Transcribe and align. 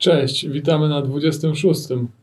Cześć, 0.00 0.48
witamy 0.48 0.88
na 0.88 1.02
26. 1.02 1.80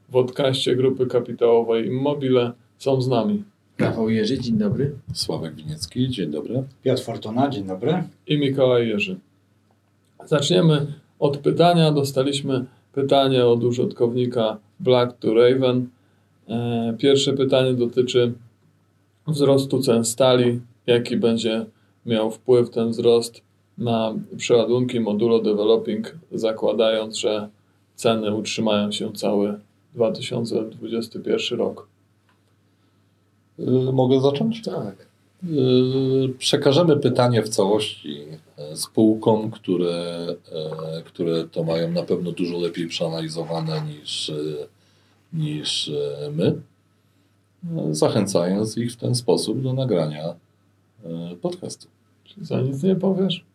w 0.09 0.11
podcaście 0.11 0.75
Grupy 0.75 1.05
Kapitałowej 1.05 1.87
Immobile. 1.87 2.51
Są 2.77 3.01
z 3.01 3.07
nami 3.07 3.43
Rafał 3.79 4.09
Jerzy, 4.09 4.39
dzień 4.39 4.57
dobry. 4.57 4.95
Sławek 5.13 5.55
Winiecki, 5.55 6.09
dzień 6.09 6.31
dobry. 6.31 6.63
Piotr 6.83 7.03
Fortuna, 7.03 7.49
dzień 7.49 7.63
dobry. 7.67 8.03
i 8.27 8.37
Mikołaj 8.37 8.87
Jerzy. 8.87 9.19
Zaczniemy 10.25 10.93
od 11.19 11.37
pytania. 11.37 11.91
Dostaliśmy 11.91 12.65
pytanie 12.93 13.45
od 13.45 13.63
użytkownika 13.63 14.57
Black 14.79 15.17
to 15.19 15.33
Raven. 15.33 15.87
E, 16.49 16.95
Pierwsze 16.97 17.33
pytanie 17.33 17.73
dotyczy 17.73 18.33
wzrostu 19.27 19.81
cen 19.81 20.05
stali. 20.05 20.59
Jaki 20.87 21.17
będzie 21.17 21.65
miał 22.05 22.31
wpływ 22.31 22.69
ten 22.69 22.89
wzrost 22.89 23.41
na 23.77 24.15
przeładunki 24.37 24.99
modulo 24.99 25.39
developing, 25.39 26.15
zakładając, 26.31 27.17
że 27.17 27.49
ceny 27.97 28.35
utrzymają 28.35 28.91
się 28.91 29.13
cały 29.13 29.59
2021 29.95 31.59
rok. 31.59 31.87
Y, 33.59 33.63
Mogę 33.93 34.21
zacząć? 34.21 34.61
Tak. 34.61 35.07
Y, 35.43 36.33
Przekażemy 36.37 36.97
pytanie 36.97 37.43
w 37.43 37.49
całości 37.49 38.23
e, 38.57 38.75
spółkom, 38.75 39.51
które, 39.51 40.27
e, 40.51 41.01
które 41.05 41.47
to 41.47 41.63
mają 41.63 41.91
na 41.91 42.03
pewno 42.03 42.31
dużo 42.31 42.57
lepiej 42.57 42.87
przeanalizowane 42.87 43.81
niż, 43.81 44.29
e, 44.29 44.33
niż 45.33 45.91
my, 46.31 46.61
zachęcając 47.91 48.77
ich 48.77 48.93
w 48.93 48.95
ten 48.95 49.15
sposób 49.15 49.61
do 49.61 49.73
nagrania 49.73 50.33
podcastu. 51.41 51.87
Czy 52.23 52.45
za 52.45 52.61
nic 52.61 52.83
nie 52.83 52.95
powiesz? 52.95 53.45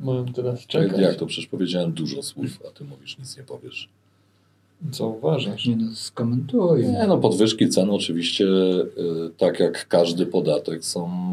Mają 0.00 0.26
teraz 0.32 0.66
czekać. 0.66 1.00
Jak 1.00 1.16
to? 1.16 1.26
Przecież 1.26 1.46
powiedziałem 1.46 1.92
dużo 1.92 2.22
słów, 2.22 2.62
a 2.68 2.70
ty 2.78 2.84
mówisz 2.84 3.18
nic 3.18 3.36
nie 3.36 3.42
powiesz. 3.42 3.88
Co 4.92 5.08
uważasz? 5.08 5.66
Nie 5.66 5.76
no, 5.76 5.94
skomentuj. 5.94 6.86
Nie, 6.88 7.06
no 7.06 7.18
podwyżki 7.18 7.68
cen 7.68 7.90
oczywiście, 7.90 8.44
y, 8.44 8.86
tak 9.38 9.60
jak 9.60 9.88
każdy 9.88 10.26
podatek, 10.26 10.84
są, 10.84 11.32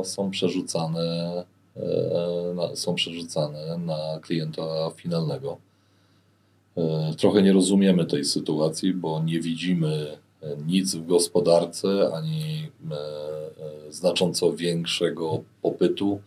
e, 0.00 0.04
są 0.04 0.30
przerzucane, 0.30 1.44
e, 1.76 1.82
na, 2.54 2.76
są 2.76 2.94
przerzucane 2.94 3.78
na 3.78 4.18
klienta 4.22 4.62
finalnego. 4.96 5.56
E, 6.76 7.14
Trochę 7.18 7.42
nie 7.42 7.52
rozumiemy 7.52 8.04
tej 8.04 8.24
sytuacji, 8.24 8.94
bo 8.94 9.22
nie 9.24 9.40
widzimy 9.40 10.16
e, 10.42 10.56
nic 10.66 10.94
w 10.94 11.06
gospodarce, 11.06 12.10
ani 12.14 12.70
e, 12.90 12.94
e, 12.94 13.92
znacząco 13.92 14.52
większego 14.52 15.42
popytu. 15.62 16.20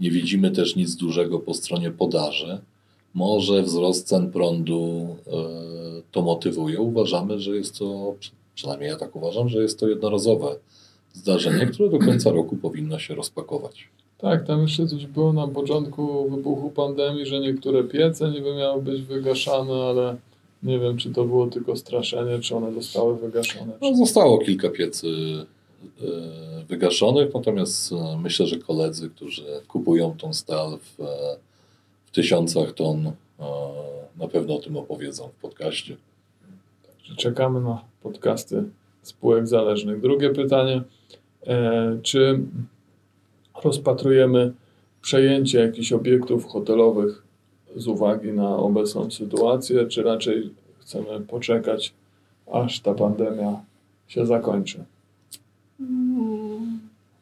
Nie 0.00 0.10
widzimy 0.10 0.50
też 0.50 0.76
nic 0.76 0.96
dużego 0.96 1.38
po 1.38 1.54
stronie 1.54 1.90
podaży. 1.90 2.58
Może 3.14 3.62
wzrost 3.62 4.06
cen 4.06 4.30
prądu 4.32 5.06
e, 5.26 5.32
to 6.12 6.22
motywuje. 6.22 6.80
Uważamy, 6.80 7.40
że 7.40 7.56
jest 7.56 7.78
to, 7.78 8.14
przy- 8.20 8.30
przynajmniej 8.54 8.88
ja 8.90 8.96
tak 8.96 9.16
uważam, 9.16 9.48
że 9.48 9.62
jest 9.62 9.80
to 9.80 9.88
jednorazowe 9.88 10.56
zdarzenie, 11.12 11.66
które 11.66 11.88
do 11.88 11.98
końca 11.98 12.32
roku 12.38 12.56
powinno 12.56 12.98
się 12.98 13.14
rozpakować. 13.14 13.88
Tak, 14.18 14.46
tam 14.46 14.62
jeszcze 14.62 14.86
coś 14.86 15.06
było 15.06 15.32
na 15.32 15.48
początku 15.48 16.30
wybuchu 16.30 16.70
pandemii, 16.70 17.26
że 17.26 17.40
niektóre 17.40 17.84
piece 17.84 18.30
niby 18.30 18.54
miały 18.54 18.82
być 18.82 19.02
wygaszane, 19.02 19.72
ale 19.74 20.16
nie 20.62 20.78
wiem, 20.78 20.96
czy 20.96 21.10
to 21.10 21.24
było 21.24 21.46
tylko 21.46 21.76
straszenie, 21.76 22.38
czy 22.38 22.56
one 22.56 22.72
zostały 22.72 23.16
wygaszone. 23.16 23.72
No, 23.82 23.96
zostało 23.96 24.38
kilka 24.38 24.68
piecy 24.70 25.06
wygaszonych, 26.68 27.34
natomiast 27.34 27.92
e, 27.92 28.18
myślę, 28.22 28.46
że 28.46 28.56
koledzy, 28.56 29.10
którzy 29.10 29.44
kupują 29.68 30.16
tą 30.18 30.32
stal 30.32 30.78
w, 30.78 31.04
w 32.04 32.10
tysiącach 32.10 32.72
ton, 32.72 33.06
e, 33.06 33.12
na 34.16 34.28
pewno 34.28 34.56
o 34.56 34.58
tym 34.58 34.76
opowiedzą 34.76 35.28
w 35.28 35.40
podcaście. 35.40 35.96
Czekamy 37.16 37.60
na 37.60 37.84
podcasty 38.02 38.64
spółek 39.02 39.48
zależnych. 39.48 40.00
Drugie 40.00 40.30
pytanie, 40.30 40.82
e, 41.46 41.98
czy 42.02 42.40
rozpatrujemy 43.64 44.52
przejęcie 45.02 45.60
jakichś 45.60 45.92
obiektów 45.92 46.46
hotelowych 46.46 47.22
z 47.76 47.86
uwagi 47.86 48.32
na 48.32 48.56
obecną 48.56 49.10
sytuację, 49.10 49.86
czy 49.86 50.02
raczej 50.02 50.50
chcemy 50.78 51.20
poczekać, 51.20 51.92
aż 52.52 52.80
ta 52.80 52.94
pandemia 52.94 53.60
się 54.08 54.26
zakończy? 54.26 54.84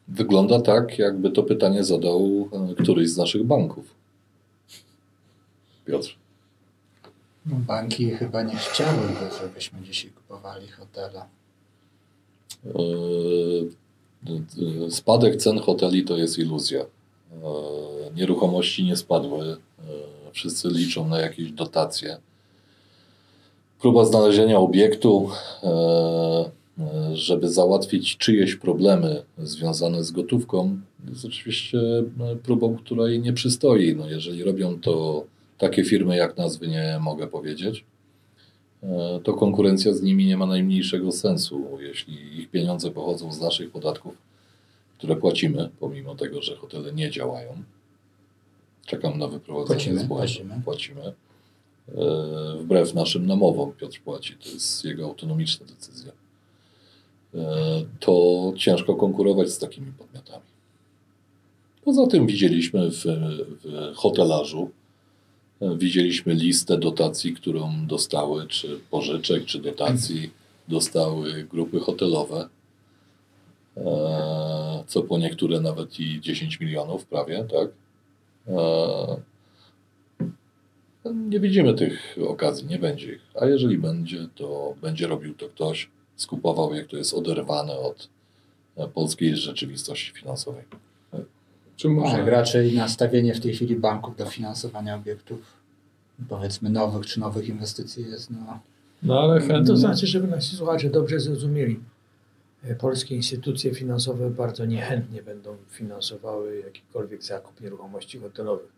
Wygląda 0.07 0.61
tak, 0.61 0.99
jakby 0.99 1.31
to 1.31 1.43
pytanie 1.43 1.83
zadał 1.83 2.49
e, 2.51 2.75
któryś 2.75 3.09
z 3.09 3.17
naszych 3.17 3.43
banków. 3.43 3.95
Piotr. 5.85 6.15
No, 7.45 7.55
banki 7.55 8.11
chyba 8.11 8.43
nie 8.43 8.55
chciałyby, 8.55 9.13
żebyśmy 9.41 9.81
dzisiaj 9.81 10.11
kupowali 10.11 10.67
hotele. 10.67 11.25
E, 12.65 12.69
e, 14.87 14.91
Spadek 14.91 15.35
cen 15.35 15.59
hoteli 15.59 16.03
to 16.03 16.17
jest 16.17 16.37
iluzja. 16.37 16.85
Nieruchomości 18.15 18.83
nie 18.83 18.95
spadły. 18.95 19.57
Wszyscy 20.31 20.67
liczą 20.67 21.07
na 21.07 21.19
jakieś 21.19 21.51
dotacje. 21.51 22.17
Próba 23.81 24.05
znalezienia 24.05 24.59
obiektu, 24.59 25.29
żeby 27.13 27.49
załatwić 27.49 28.17
czyjeś 28.17 28.55
problemy 28.55 29.23
związane 29.37 30.03
z 30.03 30.11
gotówką, 30.11 30.79
jest 31.09 31.25
oczywiście 31.25 31.77
e, 31.79 32.35
próbą, 32.43 32.77
której 32.77 33.19
nie 33.19 33.33
przystoi. 33.33 33.95
No, 33.95 34.09
jeżeli 34.09 34.43
robią 34.43 34.79
to 34.79 35.25
takie 35.57 35.83
firmy, 35.83 36.17
jak 36.17 36.37
nazwy 36.37 36.67
nie 36.67 36.99
mogę 37.01 37.27
powiedzieć, 37.27 37.85
e, 38.83 39.19
to 39.23 39.33
konkurencja 39.33 39.93
z 39.93 40.01
nimi 40.01 40.25
nie 40.25 40.37
ma 40.37 40.45
najmniejszego 40.45 41.11
sensu, 41.11 41.67
jeśli 41.81 42.39
ich 42.39 42.49
pieniądze 42.49 42.91
pochodzą 42.91 43.33
z 43.33 43.41
naszych 43.41 43.71
podatków, 43.71 44.17
które 44.97 45.15
płacimy, 45.15 45.69
pomimo 45.79 46.15
tego, 46.15 46.41
że 46.41 46.55
hotele 46.55 46.93
nie 46.93 47.11
działają. 47.11 47.63
Czekam 48.85 49.19
na 49.19 49.27
wyprowadzenie 49.27 49.75
Płacimy, 49.79 49.99
z 49.99 50.03
błędu. 50.03 50.15
płacimy. 50.15 50.61
płacimy. 50.65 51.13
E, 51.87 52.57
Wbrew 52.59 52.93
naszym 52.93 53.25
namowom 53.25 53.71
Piotr 53.73 54.01
płaci, 54.01 54.35
to 54.43 54.49
jest 54.49 54.85
jego 54.85 55.05
autonomiczna 55.05 55.65
decyzja. 55.65 56.11
E, 57.35 57.39
To 57.99 58.53
ciężko 58.57 58.95
konkurować 58.95 59.49
z 59.49 59.57
takimi 59.57 59.91
podmiotami. 59.91 60.43
Poza 61.85 62.07
tym 62.07 62.27
widzieliśmy 62.27 62.91
w, 62.91 63.03
w 63.63 63.95
hotelarzu, 63.95 64.71
e, 65.61 65.77
widzieliśmy 65.77 66.33
listę 66.33 66.77
dotacji, 66.77 67.33
którą 67.33 67.87
dostały, 67.87 68.47
czy 68.47 68.79
pożyczek, 68.91 69.45
czy 69.45 69.59
dotacji 69.59 70.31
dostały 70.67 71.43
grupy 71.43 71.79
hotelowe, 71.79 72.49
e, 73.77 74.83
co 74.87 75.03
po 75.03 75.17
niektóre 75.17 75.61
nawet 75.61 75.99
i 75.99 76.21
10 76.21 76.59
milionów 76.59 77.05
prawie, 77.05 77.43
tak? 77.43 77.69
Nie 81.05 81.39
widzimy 81.39 81.73
tych 81.73 82.17
okazji, 82.27 82.67
nie 82.67 82.79
będzie 82.79 83.13
ich. 83.13 83.21
A 83.41 83.45
jeżeli 83.45 83.77
będzie, 83.77 84.27
to 84.35 84.75
będzie 84.81 85.07
robił 85.07 85.33
to 85.33 85.49
ktoś, 85.49 85.89
skupował 86.21 86.73
jak 86.73 86.87
to 86.87 86.97
jest 86.97 87.13
oderwane 87.13 87.73
od 87.77 88.09
e, 88.77 88.87
polskiej 88.87 89.35
rzeczywistości 89.35 90.11
finansowej. 90.11 90.63
Czy 91.79 91.89
może... 91.89 92.17
Tak, 92.17 92.27
raczej 92.27 92.75
nastawienie 92.75 93.33
w 93.33 93.39
tej 93.39 93.53
chwili 93.53 93.75
banków 93.75 94.15
do 94.15 94.25
finansowania 94.25 94.95
obiektów, 94.95 95.39
powiedzmy 96.29 96.69
nowych 96.69 97.05
czy 97.05 97.19
nowych 97.19 97.47
inwestycji 97.49 98.05
jest 98.09 98.29
no, 98.31 98.59
No 99.03 99.19
ale 99.19 99.39
chętnie. 99.41 99.65
To 99.65 99.77
znaczy, 99.77 100.07
żeby 100.07 100.27
nasi 100.27 100.55
słuchacze 100.55 100.89
dobrze 100.89 101.19
zrozumieli. 101.19 101.79
e, 102.63 102.75
Polskie 102.75 103.15
instytucje 103.15 103.75
finansowe 103.75 104.29
bardzo 104.29 104.65
niechętnie 104.65 105.23
będą 105.23 105.57
finansowały 105.69 106.59
jakikolwiek 106.65 107.23
zakup 107.23 107.61
nieruchomości 107.61 108.19
hotelowych. 108.19 108.71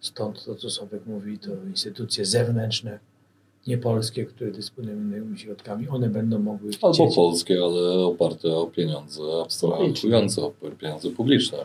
Stąd 0.00 0.44
to, 0.44 0.54
co 0.54 0.70
Sobek 0.70 1.06
mówi, 1.06 1.38
to 1.38 1.50
instytucje 1.66 2.24
zewnętrzne, 2.24 2.98
nie 3.70 3.78
polskie, 3.78 4.24
które 4.24 4.50
dysponują 4.50 4.96
innymi 4.96 5.38
środkami, 5.38 5.88
one 5.88 6.08
będą 6.08 6.38
mogły 6.38 6.70
Albo 6.82 6.94
chcieć. 7.06 7.16
polskie, 7.16 7.54
ale 7.64 8.04
oparte 8.04 8.56
o 8.56 8.66
pieniądze 8.66 9.22
abstrahujące, 9.44 10.42
o 10.42 10.52
pieniądze 10.80 11.10
publiczne. 11.10 11.58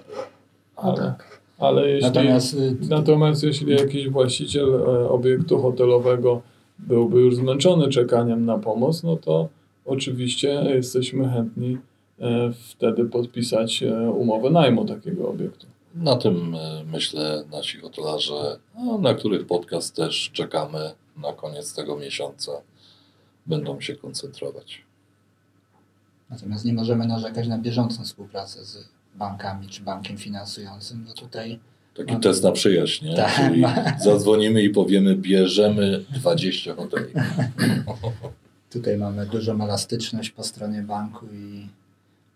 A 0.76 0.82
Ale, 0.82 0.98
tak. 0.98 1.42
ale 1.60 1.90
jeśli... 1.90 2.08
Natomiast 2.08 2.54
y, 2.54 2.78
Natomiast 2.90 3.44
jeśli 3.44 3.72
jakiś 3.72 4.10
właściciel 4.10 4.74
e, 4.76 5.10
obiektu 5.10 5.62
hotelowego 5.62 6.42
byłby 6.80 7.20
już 7.22 7.36
zmęczony 7.36 7.90
czekaniem 7.90 8.46
na 8.46 8.58
pomoc, 8.58 9.04
no 9.04 9.16
to 9.18 9.50
oczywiście 9.86 10.64
jesteśmy 10.76 11.30
chętni 11.30 11.78
e, 12.20 12.52
wtedy 12.70 13.06
podpisać 13.06 13.84
e, 13.84 14.10
umowę 14.12 14.50
najmu 14.50 14.86
takiego 14.86 15.30
obiektu. 15.30 15.68
Na 15.96 16.16
tym 16.16 16.56
myślę 16.92 17.44
nasi 17.52 17.78
hotelarze, 17.78 18.60
na 19.02 19.14
których 19.14 19.46
podcast 19.46 19.96
też 19.96 20.30
czekamy 20.34 20.80
na 21.18 21.34
koniec 21.34 21.74
tego 21.74 21.98
miesiąca, 21.98 22.52
będą 23.46 23.82
się 23.82 23.96
koncentrować. 23.96 24.82
Natomiast 26.30 26.66
nie 26.66 26.74
możemy 26.74 27.08
narzekać 27.08 27.48
na 27.48 27.58
bieżącą 27.58 28.04
współpracę 28.04 28.66
z 28.66 28.90
bankami 29.16 29.68
czy 29.68 29.82
bankiem 29.84 30.18
finansującym, 30.18 31.06
bo 31.08 31.14
tutaj 31.14 31.60
Taki 31.98 32.14
No. 32.14 32.20
test 32.20 32.44
na 32.44 32.52
przyjaźń, 32.52 33.06
nie? 33.06 33.16
Tak. 33.16 33.36
Czyli 33.36 33.64
zadzwonimy 34.04 34.62
i 34.62 34.70
powiemy, 34.70 35.16
bierzemy 35.16 36.06
20 36.10 36.76
hoteli. 36.76 37.14
Tutaj 38.74 38.98
mamy 38.98 39.26
dużą 39.26 39.64
elastyczność 39.64 40.30
po 40.30 40.44
stronie 40.44 40.82
banku 40.82 41.26
i 41.34 41.68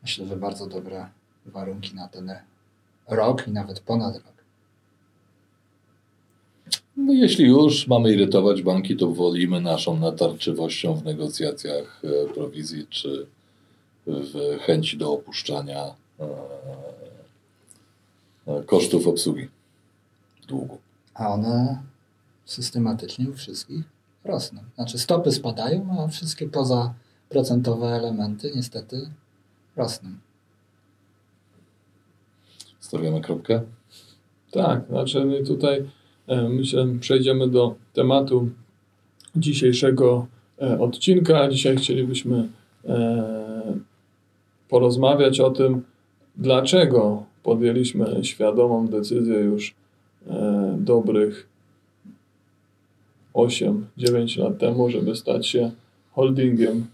myślę, 0.01 0.25
że 0.25 0.35
bardzo 0.35 0.67
dobre 0.67 1.05
warunki 1.45 1.95
na 1.95 2.07
ten 2.07 2.31
rok 3.07 3.47
i 3.47 3.51
nawet 3.51 3.79
ponad 3.79 4.15
rok. 4.15 4.38
No 7.05 7.13
jeśli 7.13 7.45
już 7.45 7.87
mamy 7.87 8.13
irytować 8.13 8.61
banki, 8.61 8.95
to 8.97 9.11
wolimy 9.11 9.61
naszą 9.61 9.99
natarczywością 9.99 10.95
w 10.95 11.03
negocjacjach 11.03 12.01
e, 12.03 12.33
prowizji 12.33 12.87
czy 12.89 13.27
w 14.07 14.59
chęci 14.61 14.97
do 14.97 15.13
opuszczania 15.13 15.95
e, 16.19 16.27
e, 18.47 18.63
kosztów 18.63 19.07
obsługi 19.07 19.47
długu. 20.47 20.77
A 21.13 21.33
one 21.33 21.81
systematycznie 22.45 23.29
u 23.29 23.33
wszystkich 23.33 23.83
rosną. 24.23 24.61
Znaczy 24.75 24.97
stopy 24.97 25.31
spadają, 25.31 25.95
a 25.99 26.07
wszystkie 26.07 26.49
pozaprocentowe 26.49 27.87
elementy 27.87 28.51
niestety 28.55 29.09
rosną. 29.75 30.09
Stawiamy 32.79 33.21
kropkę? 33.21 33.61
Tak, 34.51 34.87
znaczy 34.89 35.43
tutaj 35.47 35.89
myślę, 36.49 36.87
przejdziemy 36.99 37.47
do 37.47 37.75
tematu 37.93 38.49
dzisiejszego 39.35 40.27
e, 40.61 40.79
odcinka. 40.79 41.49
Dzisiaj 41.49 41.77
chcielibyśmy 41.77 42.49
e, 42.85 43.73
porozmawiać 44.69 45.39
o 45.39 45.49
tym, 45.49 45.81
dlaczego 46.37 47.23
podjęliśmy 47.43 48.19
świadomą 48.23 48.87
decyzję 48.87 49.39
już 49.39 49.75
e, 50.27 50.77
dobrych 50.79 51.47
8-9 53.33 54.39
lat 54.39 54.57
temu, 54.57 54.89
żeby 54.89 55.15
stać 55.15 55.47
się 55.47 55.71
holdingiem 56.11 56.85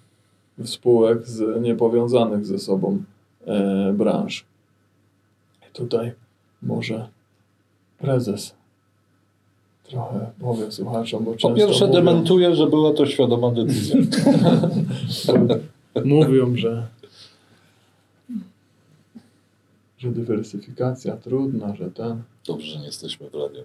spółek 0.64 1.28
z 1.28 1.62
niepowiązanych 1.62 2.46
ze 2.46 2.60
sobą 2.60 3.04
e, 3.46 3.94
branż. 3.94 4.46
I 5.70 5.74
tutaj 5.74 6.12
może 6.62 7.08
prezes 7.98 8.56
trochę 9.90 10.32
powie 10.40 10.72
słuchaczom, 10.72 11.24
bo 11.24 11.34
Po 11.42 11.54
pierwsze 11.54 11.88
mówią, 11.88 11.94
dementuję, 12.00 12.56
że 12.56 12.68
była 12.68 12.94
to 12.94 13.06
świadoma 13.06 13.52
decyzja. 13.52 13.96
mówią, 16.06 16.56
że 16.56 16.88
że 19.98 20.12
dywersyfikacja 20.12 21.18
trudna, 21.18 21.76
że 21.76 21.92
ten. 21.92 22.22
Dobrze, 22.48 22.68
że 22.68 22.80
nie 22.80 22.86
jesteśmy 22.86 23.30
w 23.30 23.34
radio. 23.36 23.64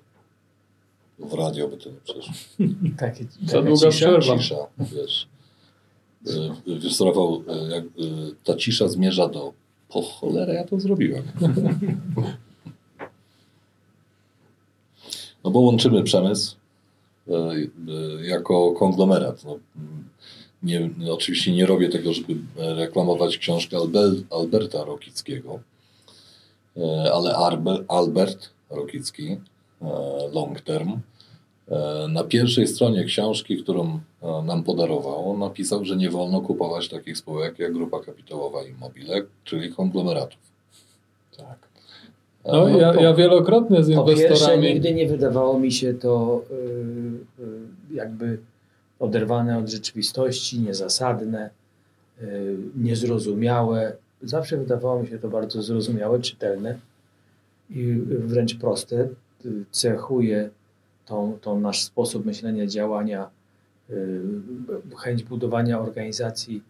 W 1.19 1.32
radio 1.34 1.69
by 1.69 1.76
to 1.76 1.90
nie 1.90 1.96
przeszło. 2.05 2.34
Takie, 2.99 3.25
Za 3.46 3.62
długa 3.62 3.90
cisza. 3.90 3.90
przerwa. 3.90 4.38
Cisza, 4.38 4.56
wiesz. 4.78 5.28
E, 6.26 6.78
Wiesz, 6.81 7.00
Rafał, 7.00 7.43
e, 7.49 7.69
jak, 7.69 7.84
e, 7.84 7.88
ta 8.44 8.55
cisza 8.56 8.88
zmierza 8.88 9.28
do 9.28 9.52
po 9.88 10.02
cholerę 10.02 10.55
ja 10.55 10.64
to 10.64 10.81
zrobiłem. 10.81 11.23
No 15.44 15.50
bo 15.50 15.60
łączymy 15.60 16.02
przemysł 16.02 16.56
e, 17.28 17.32
e, 17.32 18.26
jako 18.26 18.72
konglomerat. 18.72 19.44
No, 19.44 19.58
nie, 20.62 20.90
oczywiście 21.10 21.52
nie 21.52 21.66
robię 21.66 21.88
tego, 21.88 22.12
żeby 22.12 22.37
reklamować 22.56 23.38
książkę 23.38 23.76
Alberta 24.31 24.84
Rokickiego, 24.84 25.60
e, 26.76 27.12
ale 27.12 27.37
Albert 27.88 28.50
Rokicki, 28.70 29.37
Long 30.32 30.60
Term, 30.60 31.00
na 32.08 32.25
pierwszej 32.25 32.69
stronie 32.69 33.04
książki, 33.04 33.62
którą 33.62 34.00
nam 34.44 34.62
podarował, 34.64 35.38
napisał, 35.38 35.84
że 35.84 35.96
nie 35.96 36.10
wolno 36.10 36.40
kupować 36.40 36.88
takich 36.88 37.19
spółek 37.19 37.58
jak 37.58 37.72
Grupa 37.72 38.00
Kapitałowa 38.00 38.62
Immobile, 38.62 39.22
czyli 39.44 39.72
konglomeratów. 39.72 40.38
Tak. 41.37 41.69
No, 42.46 42.70
E, 42.70 42.78
ja, 42.78 42.92
to- 42.94 43.00
ja 43.02 43.14
wielokrotnie 43.14 43.84
z 43.84 43.94
Po 43.94 44.04
pierwsze, 44.04 44.25
inwestorami. 44.25 44.62
nigdy 44.75 44.94
nie 44.94 45.08
wydawało 45.08 45.58
mi 45.58 45.72
się 45.72 45.94
to 45.94 46.42
y, 46.50 46.54
y, 47.42 47.94
jakby 47.94 48.38
oderwane 48.98 49.58
od 49.58 49.69
rzeczywistości, 49.69 50.60
niezasadne, 50.60 51.50
y, 52.22 52.56
niezrozumiałe. 52.76 53.92
Zawsze 54.22 54.56
wydawało 54.56 55.02
mi 55.02 55.08
się 55.08 55.19
to 55.19 55.28
bardzo 55.28 55.62
zrozumiałe, 55.62 56.20
czytelne 56.20 56.78
i 57.70 57.94
wręcz 58.08 58.54
proste. 58.58 59.08
Y, 59.46 59.64
Cechuje 59.70 60.50
tą, 61.06 61.38
tą 61.40 61.60
nasz 61.60 61.82
sposób 61.82 62.26
myślenia, 62.26 62.66
działania, 62.66 63.31
y, 63.90 64.20
chęć 64.98 65.22
budowania 65.25 65.81
organizacji 65.81 66.62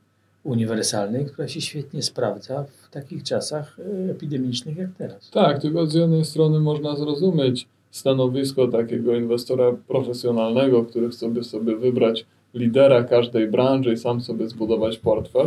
uniwersalnej, 0.44 1.26
która 1.26 1.48
się 1.48 1.60
świetnie 1.60 2.02
sprawdza 2.02 2.64
w 2.64 2.90
takich 2.90 3.22
czasach 3.22 3.78
y, 3.78 4.10
epidemicznych 4.10 4.76
jak 4.76 4.90
teraz. 4.98 5.31
Tak, 5.31 5.62
tylko 5.62 5.87
z 5.87 5.94
jednej 5.94 6.25
strony 6.25 6.60
można 6.60 6.96
zrozumieć 6.96 7.66
stanowisko 7.90 8.69
takiego 8.69 9.16
inwestora 9.16 9.72
profesjonalnego, 9.88 10.84
który 10.84 11.08
chce 11.08 11.44
sobie 11.44 11.76
wybrać 11.76 12.26
lidera 12.54 13.04
każdej 13.04 13.48
branży 13.48 13.92
i 13.92 13.96
sam 13.96 14.20
sobie 14.20 14.48
zbudować 14.48 14.98
portfel, 14.98 15.46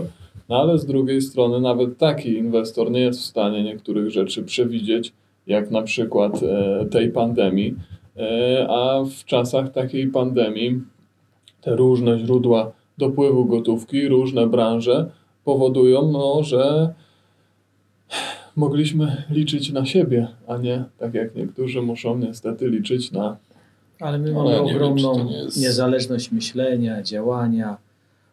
no 0.50 0.62
ale 0.62 0.78
z 0.78 0.86
drugiej 0.86 1.22
strony 1.22 1.62
nawet 1.62 1.98
taki 1.98 2.38
inwestor 2.38 2.92
nie 2.92 3.00
jest 3.00 3.20
w 3.20 3.26
stanie 3.26 3.64
niektórych 3.64 4.12
rzeczy 4.12 4.44
przewidzieć, 4.44 5.14
jak 5.48 5.72
na 5.72 5.82
przykład 5.82 6.44
e, 6.44 6.86
tej 6.86 7.10
pandemii, 7.10 7.76
e, 8.18 8.68
a 8.70 9.04
w 9.04 9.26
czasach 9.26 9.72
takiej 9.72 10.08
pandemii 10.08 10.82
te 11.62 11.76
różne 11.76 12.20
źródła 12.20 12.72
dopływu 12.98 13.46
gotówki, 13.46 14.08
różne 14.08 14.48
branże 14.48 15.12
powodują, 15.46 16.12
no, 16.12 16.44
że 16.44 16.94
mogliśmy 18.56 19.24
liczyć 19.30 19.72
na 19.72 19.86
siebie, 19.86 20.28
a 20.48 20.58
nie 20.58 20.84
tak 21.00 21.14
jak 21.14 21.36
niektórzy 21.36 21.82
muszą 21.82 22.18
niestety 22.18 22.70
liczyć 22.70 23.12
na. 23.12 23.38
Ale 24.00 24.18
my 24.18 24.32
No, 24.32 24.44
mamy 24.44 24.56
wiem, 24.56 24.64
ogromną 24.76 25.26
nie 25.26 25.38
jest- 25.38 25.62
niezależność 25.62 26.32
myślenia, 26.32 27.02
działania, 27.04 27.78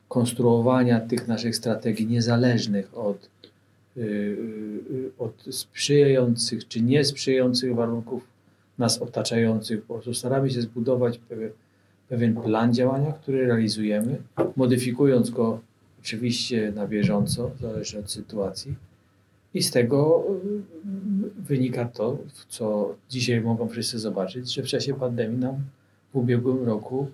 konstruowania 0.09 1.01
tych 1.01 1.29
naszych 1.29 1.57
strategii 1.57 2.07
niezależnych 2.07 2.99
od, 2.99 3.29
yy, 3.97 4.05
yy, 4.05 5.11
od 5.19 5.55
sprzyjających 5.55 6.69
czy 6.69 6.83
niesprzyjających 6.83 7.75
warunków 7.75 8.23
nas 8.79 9.03
otaczających. 9.03 9.83
Po 9.83 9.95
prostu 9.95 10.15
staramy 10.15 10.51
się 10.51 10.63
zbudować 10.63 11.19
pewien, 11.19 11.51
pewien 12.11 12.35
plan 12.35 12.75
działania, 12.75 13.13
który 13.13 13.47
realizujemy, 13.47 14.23
modyfikując 14.57 15.31
go 15.31 15.61
oczywiście 16.01 16.73
na 16.75 16.87
bieżąco, 16.89 17.51
zależnie 17.61 18.01
od 18.01 18.11
sytuacji. 18.11 18.75
I 19.55 19.63
z 19.63 19.71
tego 19.71 20.25
y, 20.45 21.43
wynika 21.43 21.85
to, 21.85 22.19
co 22.49 22.95
dzisiaj 23.09 23.41
mogą 23.41 23.69
wszyscy 23.69 23.99
zobaczyć, 23.99 24.55
że 24.55 24.63
w 24.63 24.67
czasie 24.67 24.95
pandemii 24.95 25.39
nam 25.39 25.55
w 26.13 26.17
ubiegłym 26.17 26.65
roku 26.65 27.07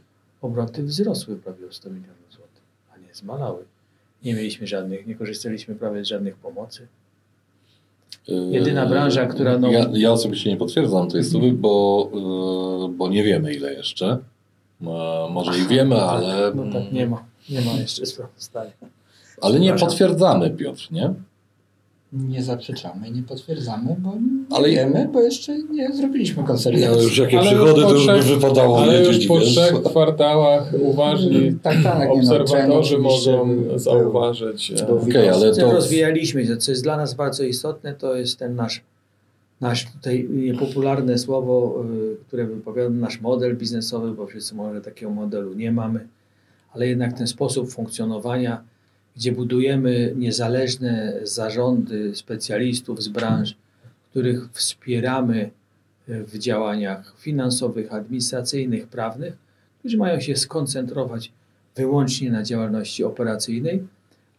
obroty 0.43 0.83
wzrosły 0.83 1.37
prawie 1.37 1.67
o 1.67 1.73
100 1.73 1.91
milionów 1.91 2.33
złotych, 2.33 2.63
a 2.95 2.99
nie 2.99 3.15
zmalały. 3.15 3.65
Nie 4.25 4.35
mieliśmy 4.35 4.67
żadnych, 4.67 5.07
nie 5.07 5.15
korzystaliśmy 5.15 5.75
prawie 5.75 6.05
z 6.05 6.09
żadnych 6.09 6.37
pomocy. 6.37 6.87
Jedyna 8.51 8.83
Yy, 8.83 8.89
branża, 8.89 9.27
która 9.27 9.59
no- 9.59 9.71
Ja, 9.73 9.87
ja 9.93 10.13
osobiście 10.13 10.51
nie 10.51 10.57
potwierdzam 10.57 11.09
tej 11.11 11.25
stówy, 11.25 11.53
bo, 11.53 12.11
yy, 12.89 12.95
bo 12.97 13.09
nie 13.09 13.25
wiemy 13.25 13.55
ile 13.55 13.75
jeszcze. 13.75 14.19
E, 14.83 14.85
Może 15.31 15.59
i 15.59 15.67
wiemy, 15.69 15.95
No 15.95 16.01
tak, 16.01 16.09
ale, 16.11 16.53
No 16.55 16.73
tak, 16.73 16.93
nie 16.93 17.07
ma, 17.07 17.23
nie 17.51 17.61
ma 17.61 17.73
jeszcze 17.73 18.07
sprawozdania. 18.07 18.71
ale 19.43 19.61
nie 19.61 19.73
potwierdzamy, 19.75 20.51
Piotr, 20.51 20.89
nie? 20.91 21.11
Nie 22.13 22.43
zaprzeczamy 22.43 23.09
i 23.09 23.13
nie 23.13 23.23
potwierdzamy, 23.23 23.97
bo 23.99 24.11
nie 24.11 24.57
Ale- 24.57 24.69
wiemy, 24.69 25.09
bo 25.13 25.21
jeszcze 25.21 25.59
nie 25.59 25.93
zrobiliśmy 25.93 26.45
konsolidacji. 26.45 27.03
już 27.03 27.19
jakie 27.19 27.39
Ale 27.39 27.47
przygody 27.47 27.71
już 27.71 27.81
to 27.81 27.87
po 27.89 27.93
już 27.95 28.07
by 28.07 28.13
trzech- 28.13 28.35
wypadało 28.35 28.79
Ale 28.83 29.05
już 29.05 29.27
po 29.27 29.39
wiesz? 29.41 29.49
trzech 29.49 29.83
kwartałach 29.83 30.73
uważni 30.81 31.53
Tak, 31.63 31.75
tak. 31.83 31.85
no, 31.85 31.91
trend 32.01 32.11
obserwatorzy 32.13 32.97
oczywiście 32.97 33.33
mogą 33.37 33.79
zauważyć. 33.79 34.71
e, 34.83 34.87
był 34.87 34.99
Okej, 34.99 35.29
ale 35.29 35.53
Co 35.53 35.61
to... 35.61 35.73
rozwijaliśmy 35.73 36.47
się, 36.47 36.57
co 36.57 36.71
jest 36.73 36.83
dla 36.83 36.97
nas 36.97 37.15
bardzo 37.15 37.45
istotne, 37.45 37.95
to 37.95 38.15
jest 38.17 38.39
ten 38.39 38.55
nasz, 38.57 38.83
nasz 39.61 39.93
tutaj 39.93 40.29
niepopularne 40.31 41.19
słowo, 41.19 41.85
y, 42.13 42.17
które 42.27 42.47
wypowiada 42.47 42.91
nasz 42.91 43.21
model 43.21 43.57
biznesowy, 43.57 44.13
bo 44.13 44.27
wszyscy 44.27 44.55
może 44.55 44.81
takiego 44.81 45.13
modelu 45.13 45.55
nie 45.55 45.73
mamy, 45.73 46.09
ale 46.73 46.87
jednak 46.87 47.13
ten 47.13 47.27
sposób 47.27 47.73
funkcjonowania, 47.73 48.65
gdzie 49.17 49.33
budujemy 49.33 50.13
niezależne 50.17 51.21
zarządy 51.23 52.15
specjalistów 52.15 53.03
z 53.03 53.09
branż, 53.09 53.57
których 54.11 54.49
wspieramy 54.53 55.51
y, 56.09 56.25
w 56.25 56.39
działaniach 56.39 57.15
finansowych, 57.19 57.93
administracyjnych, 57.93 58.87
prawnych, 58.89 59.37
którzy 59.79 59.97
mają 59.97 60.21
się 60.21 60.37
skoncentrować 60.37 61.33
wyłącznie 61.77 62.31
na 62.31 62.43
działalności 62.43 63.05
operacyjnej, 63.05 63.83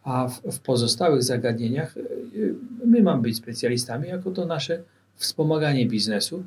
a 0.04 0.28
w, 0.28 0.42
w 0.42 0.60
pozostałych 0.60 1.22
zagadnieniach 1.22 1.96
y, 1.96 2.54
my 2.84 3.02
mamy 3.02 3.22
być 3.22 3.36
specjalistami 3.36 4.08
jako 4.08 4.30
to 4.30 4.46
nasze 4.46 4.82
wspomaganie 5.18 5.86
biznesu 5.86 6.44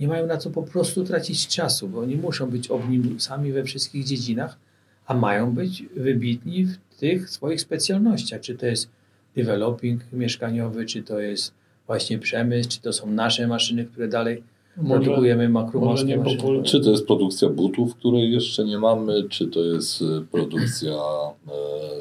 nie 0.00 0.08
mają 0.08 0.26
na 0.26 0.36
co 0.36 0.50
po 0.50 0.62
prostu 0.62 1.04
tracić 1.04 1.46
czasu, 1.46 1.88
bo 1.88 2.00
oni 2.00 2.16
muszą 2.16 2.50
być 2.50 2.70
omnibusami 2.70 3.52
we 3.52 3.64
wszystkich 3.64 4.04
dziedzinach, 4.04 4.58
a 5.06 5.14
mają 5.14 5.54
być 5.54 5.84
wybitni 5.96 6.64
w 6.64 6.76
tych 6.98 7.30
swoich 7.30 7.60
specjalnościach. 7.60 8.40
Czy 8.40 8.54
to 8.54 8.66
jest 8.66 8.88
developing 9.36 10.00
mieszkaniowy, 10.12 10.86
czy 10.86 11.02
to 11.02 11.20
jest 11.20 11.52
właśnie 11.86 12.18
przemysł, 12.18 12.68
czy 12.68 12.80
to 12.80 12.92
są 12.92 13.10
nasze 13.10 13.46
maszyny, 13.46 13.84
które 13.84 14.08
dalej 14.08 14.42
produkujemy 14.86 15.48
może 15.48 15.64
makromorskie 15.64 16.06
nie 16.06 16.16
maszyny. 16.16 16.62
Czy 16.62 16.80
to 16.80 16.90
jest 16.90 17.06
produkcja 17.06 17.48
butów, 17.48 17.94
której 17.94 18.32
jeszcze 18.32 18.64
nie 18.64 18.78
mamy, 18.78 19.24
czy 19.28 19.46
to 19.46 19.64
jest 19.64 20.02
e, 20.02 20.24
produkcja 20.32 20.92
e, 20.92 21.50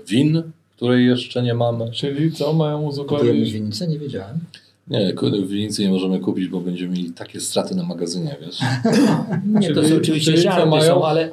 win, 0.08 0.44
której 0.76 1.06
jeszcze 1.06 1.44
nie 1.44 1.54
mamy. 1.54 1.92
Czyli 1.92 2.32
co, 2.32 2.54
mają 2.54 2.82
uzupełnić 2.82 3.52
winnicę? 3.52 3.88
Nie 3.88 4.00
wiedziałem. 4.00 4.40
Nie, 4.90 5.14
winnicy 5.48 5.82
nie 5.84 5.90
możemy 5.90 6.20
kupić, 6.20 6.48
bo 6.48 6.60
będziemy 6.60 6.98
mieli 6.98 7.12
takie 7.12 7.40
straty 7.40 7.76
na 7.76 7.84
magazynie, 7.84 8.36
wiesz. 8.42 8.60
Nie, 9.62 9.74
to 9.74 9.88
są 9.88 9.96
oczywiście 9.96 10.38
żarty 10.38 10.70
mają? 10.70 10.84
są, 10.84 11.06
ale, 11.06 11.30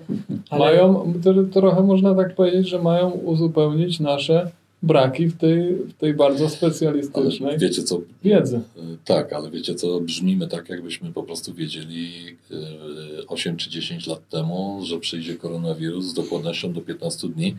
ale 0.50 0.64
Mają, 0.64 1.12
to, 1.24 1.34
trochę 1.52 1.82
można 1.82 2.14
tak 2.14 2.34
powiedzieć, 2.34 2.68
że 2.68 2.82
mają 2.82 3.10
uzupełnić 3.10 4.00
nasze 4.00 4.50
braki 4.82 5.26
w 5.26 5.36
tej, 5.36 5.74
w 5.74 5.92
tej 5.94 6.14
bardzo 6.14 6.44
Ale 6.44 6.50
specjalistycznej 6.50 7.58
wiecie 7.58 7.82
co, 7.82 8.00
wiedzy. 8.24 8.56
e, 8.56 8.80
tak, 9.04 9.32
ale 9.32 9.50
wiecie 9.50 9.74
co, 9.74 10.00
brzmimy 10.00 10.48
tak, 10.48 10.68
jakbyśmy 10.68 11.12
po 11.12 11.22
prostu 11.22 11.54
wiedzieli 11.54 12.10
e, 12.50 13.26
8 13.28 13.56
czy 13.56 13.70
10 13.70 14.06
lat 14.06 14.28
temu, 14.28 14.80
że 14.82 14.98
przyjdzie 14.98 15.34
koronawirus 15.34 16.04
z 16.04 16.14
dokładnością 16.14 16.72
do 16.72 16.80
15 16.80 17.28
dni. 17.28 17.56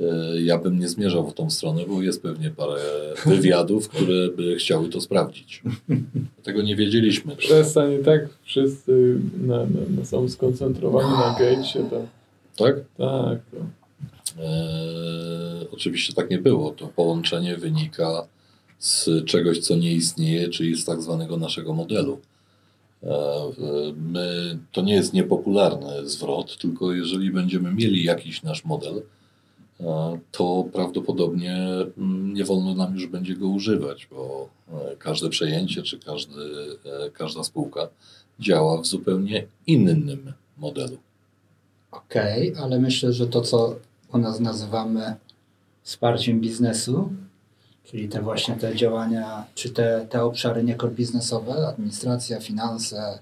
E, 0.00 0.40
Ja 0.42 0.58
bym 0.58 0.78
nie 0.78 0.88
zmierzał 0.88 1.30
w 1.30 1.34
tą 1.34 1.50
stronę, 1.50 1.82
bo 1.88 2.02
jest 2.02 2.22
pewnie 2.22 2.50
parę 2.50 2.80
wywiadów, 3.26 3.88
które 3.88 4.28
by 4.36 4.56
chciały 4.56 4.88
to 4.88 5.00
sprawdzić. 5.00 5.62
Tego 6.42 6.62
nie 6.62 6.76
wiedzieliśmy. 6.76 7.36
Przestań 7.36 8.04
tak 8.04 8.28
wszyscy 8.42 9.20
na, 9.40 9.56
na, 9.56 9.64
na, 9.98 10.04
są 10.04 10.28
skoncentrowani 10.28 11.10
na 11.10 11.36
gatesie. 11.38 11.90
To, 11.90 12.02
Tak? 12.64 12.74
tak, 12.76 13.38
to. 13.50 13.56
E, 14.42 15.70
oczywiście 15.72 16.12
tak 16.12 16.30
nie 16.30 16.38
było. 16.38 16.70
To 16.70 16.86
połączenie 16.88 17.56
wynika 17.56 18.26
z 18.78 19.24
czegoś, 19.24 19.58
co 19.58 19.76
nie 19.76 19.92
istnieje, 19.92 20.48
czyli 20.48 20.76
z 20.76 20.84
tak 20.84 21.02
zwanego 21.02 21.36
naszego 21.36 21.74
modelu. 21.74 22.18
E, 23.02 23.08
my, 23.96 24.58
to 24.72 24.82
nie 24.82 24.94
jest 24.94 25.12
niepopularny 25.12 26.08
zwrot, 26.08 26.58
tylko 26.58 26.92
jeżeli 26.92 27.30
będziemy 27.30 27.74
mieli 27.74 28.04
jakiś 28.04 28.42
nasz 28.42 28.64
model, 28.64 29.02
to 30.30 30.64
prawdopodobnie 30.72 31.56
mm, 31.98 32.34
nie 32.34 32.44
wolno 32.44 32.74
nam 32.74 32.94
już 32.94 33.06
będzie 33.06 33.36
go 33.36 33.48
używać, 33.48 34.06
bo 34.10 34.48
e, 34.72 34.96
każde 34.96 35.28
przejęcie 35.28 35.82
czy 35.82 35.98
każdy, 35.98 36.40
e, 37.06 37.10
każda 37.10 37.44
spółka 37.44 37.88
działa 38.40 38.80
w 38.82 38.86
zupełnie 38.86 39.46
innym 39.66 40.32
modelu. 40.56 40.96
Okej, 41.90 42.54
ale 42.56 42.78
myślę, 42.78 43.12
że 43.12 43.26
to, 43.26 43.40
co 43.40 43.76
u 44.12 44.18
nas 44.18 44.40
nazywamy 44.40 45.14
wsparciem 45.82 46.40
biznesu, 46.40 47.12
czyli 47.84 48.08
te 48.08 48.22
właśnie 48.22 48.54
te 48.54 48.76
działania, 48.76 49.44
czy 49.54 49.70
te, 49.70 50.06
te 50.10 50.24
obszary 50.24 50.64
niekor 50.64 50.92
biznesowe, 50.92 51.68
administracja, 51.68 52.40
finanse, 52.40 53.18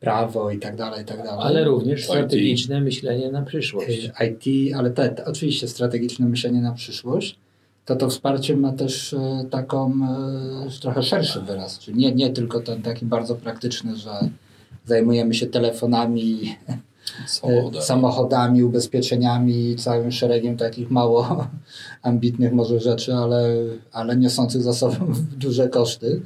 prawo 0.00 0.50
i 0.50 0.58
tak 0.58 0.76
dalej, 0.76 1.02
i 1.02 1.04
tak 1.04 1.16
dalej. 1.16 1.40
ale 1.42 1.64
również 1.64 2.00
IT. 2.00 2.06
strategiczne 2.06 2.80
myślenie 2.80 3.30
na 3.30 3.42
przyszłość. 3.42 4.04
Y, 4.04 4.26
IT, 4.26 4.74
ale 4.76 4.90
te, 4.90 5.08
te, 5.08 5.24
oczywiście 5.24 5.68
strategiczne 5.68 6.26
myślenie 6.26 6.60
na 6.60 6.72
przyszłość, 6.72 7.36
to 7.84 7.96
to 7.96 8.08
wsparcie 8.08 8.56
ma 8.56 8.72
też 8.72 9.12
e, 9.12 9.44
taką 9.50 9.92
e, 10.66 10.80
trochę 10.80 11.02
szerszy 11.02 11.40
wyraz, 11.40 11.78
czyli 11.78 11.98
nie, 11.98 12.12
nie 12.12 12.30
tylko 12.30 12.60
ten 12.60 12.82
taki 12.82 13.06
bardzo 13.06 13.34
praktyczny, 13.34 13.96
że 13.96 14.10
zajmujemy 14.84 15.34
się 15.34 15.46
telefonami, 15.46 16.56
Samochodami. 17.26 17.78
e, 17.78 17.82
samochodami, 17.82 18.64
ubezpieczeniami, 18.64 19.76
całym 19.76 20.12
szeregiem 20.12 20.56
takich 20.56 20.90
mało 20.90 21.46
ambitnych 22.02 22.52
może 22.52 22.80
rzeczy, 22.80 23.14
ale, 23.14 23.54
ale 23.92 24.16
niosących 24.16 24.62
za 24.62 24.72
sobą 24.72 25.14
duże 25.44 25.68
koszty 25.68 26.20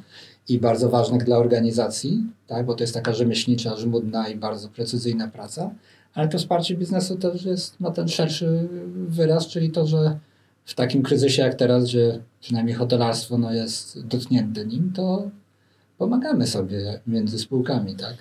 i 0.49 0.59
bardzo 0.59 0.89
ważnych 0.89 1.25
dla 1.25 1.37
organizacji, 1.39 2.23
tak? 2.47 2.67
bo 2.67 2.75
to 2.75 2.83
jest 2.83 2.95
taka 2.95 3.13
rzemieślnicza, 3.13 3.77
żmudna 3.77 4.29
i 4.29 4.37
bardzo 4.37 4.69
precyzyjna 4.69 5.29
praca. 5.29 5.71
Ale 6.15 6.29
to 6.29 6.39
wsparcie 6.39 6.77
biznesu 6.77 7.17
też 7.17 7.45
jest, 7.45 7.81
ma 7.81 7.91
ten 7.91 8.09
szerszy 8.09 8.69
wyraz, 8.95 9.47
czyli 9.47 9.71
to, 9.71 9.87
że 9.87 10.19
w 10.65 10.75
takim 10.75 11.03
kryzysie 11.03 11.43
jak 11.43 11.55
teraz, 11.55 11.85
gdzie 11.85 12.21
przynajmniej 12.41 12.77
hotelarstwo 12.77 13.39
no, 13.39 13.53
jest 13.53 14.07
dotknięte 14.07 14.67
nim, 14.67 14.93
to 14.97 15.31
pomagamy 15.99 16.47
sobie 16.47 17.01
między 17.07 17.39
spółkami, 17.39 17.97
tak? 17.97 18.17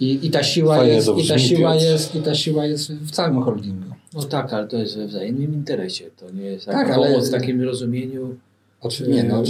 I, 0.00 0.26
i 0.26 0.30
ta 0.30 0.42
siła 0.42 0.76
Fajnie 0.76 0.94
jest, 0.94 1.08
i 1.18 1.28
ta 1.28 1.38
siła 1.38 1.74
jest, 1.74 2.14
i 2.14 2.22
ta 2.22 2.34
siła 2.34 2.66
jest 2.66 2.92
w 2.92 3.10
całym 3.10 3.42
holdingu. 3.42 3.94
No 4.14 4.22
tak, 4.22 4.52
ale 4.52 4.68
to 4.68 4.76
jest 4.76 4.96
we 4.96 5.06
wzajemnym 5.06 5.54
interesie. 5.54 6.10
To 6.16 6.30
nie 6.30 6.42
jest 6.42 6.66
Tak, 6.66 6.88
tak, 6.88 6.96
ale- 6.96 7.20
w 7.20 7.30
takim 7.30 7.62
rozumieniu 7.62 8.36
Oczy, 8.84 9.08
nie, 9.08 9.24
no, 9.24 9.42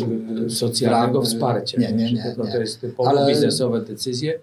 e, 0.47 0.50
socjalnego 0.50 1.12
dla- 1.21 1.29
wsparcia. 1.31 1.81
Nie, 1.81 1.93
nie, 1.93 2.05
nie. 2.12 2.35
nie. 2.45 2.53
To 2.53 2.61
jest 2.61 2.81
typowo 2.81 3.09
Ale- 3.11 3.33
biznesowe 3.33 3.81
decyzje, 3.81 4.38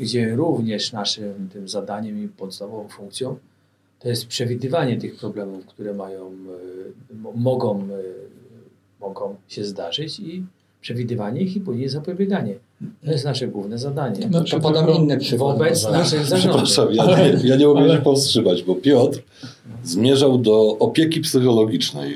gdzie 0.00 0.34
również 0.36 0.92
naszym 0.92 1.48
tym 1.52 1.68
zadaniem 1.68 2.24
i 2.24 2.28
podstawową 2.28 2.88
funkcją 2.88 3.36
to 4.00 4.08
jest 4.08 4.26
przewidywanie 4.26 4.96
tych 4.96 5.16
problemów, 5.16 5.66
które 5.66 5.94
mają, 5.94 6.30
mo- 7.22 7.32
mogą, 7.36 7.88
mogą 9.00 9.34
się 9.48 9.64
zdarzyć 9.64 10.20
i 10.20 10.44
przewidywanie 10.80 11.40
ich 11.40 11.56
i 11.56 11.60
później 11.60 11.88
zapobieganie. 11.88 12.54
To 13.04 13.10
jest 13.12 13.24
nasze 13.24 13.48
główne 13.48 13.78
zadanie. 13.78 14.28
No, 14.30 14.44
To 14.44 14.60
podam 14.60 14.90
inny 14.90 15.18
przykład. 15.18 15.58
Wobec 15.58 15.84
naszych 15.90 16.26
zarządów. 16.26 16.62
Przepraszam, 16.62 16.94
ja, 16.94 17.02
Ale- 17.02 17.40
ja 17.44 17.56
nie 17.56 17.66
mogę 17.66 17.80
ale- 17.80 17.96
się 17.96 18.02
powstrzymać, 18.02 18.62
bo 18.62 18.74
Piotr 18.74 19.22
zmierzał 19.84 20.38
do 20.38 20.78
opieki 20.78 21.20
psychologicznej. 21.20 22.14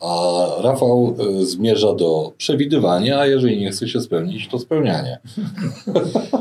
A 0.00 0.46
Rafał 0.62 1.16
y, 1.40 1.46
zmierza 1.46 1.94
do 1.94 2.32
przewidywania, 2.38 3.18
a 3.18 3.26
jeżeli 3.26 3.60
nie 3.60 3.70
chce 3.70 3.88
się 3.88 4.00
spełnić, 4.00 4.48
to 4.48 4.58
spełnianie. 4.58 5.18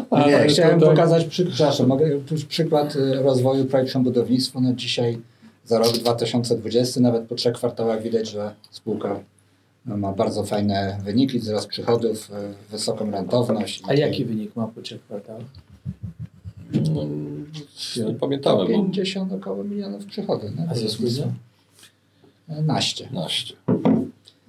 Ale 0.09 0.27
Nie, 0.43 0.47
chciałem 0.47 0.79
tutaj- 0.79 0.95
pokazać, 0.95 1.25
przykład 2.47 2.95
y, 2.95 3.13
rozwoju 3.13 3.65
projektu 3.65 3.99
budownictwa. 3.99 4.61
No 4.61 4.73
dzisiaj 4.73 5.17
za 5.65 5.79
rok 5.79 5.97
2020, 5.97 7.01
nawet 7.01 7.23
po 7.23 7.35
trzech 7.35 7.53
kwartałach 7.53 8.03
widać, 8.03 8.29
że 8.29 8.51
spółka 8.71 9.19
no, 9.85 9.97
ma 9.97 10.11
bardzo 10.11 10.43
fajne 10.43 10.97
wyniki, 11.03 11.39
wzrost 11.39 11.67
przychodów, 11.67 12.29
y, 12.29 12.71
wysoką 12.71 13.11
rentowność. 13.11 13.81
A 13.87 13.93
jaki 13.93 14.25
wynik 14.25 14.55
ma 14.55 14.67
po 14.67 14.81
trzech 14.81 15.01
kwartałach? 15.01 15.43
No, 16.93 17.03
nie 18.07 18.13
pamiętamy, 18.13 18.61
bo 18.61 18.67
50 18.67 19.33
około 19.33 19.63
milionów 19.63 20.05
przychodów. 20.05 20.49
A 20.71 20.75
zysku? 20.75 21.03
Naście. 22.49 23.09
naście. 23.11 23.55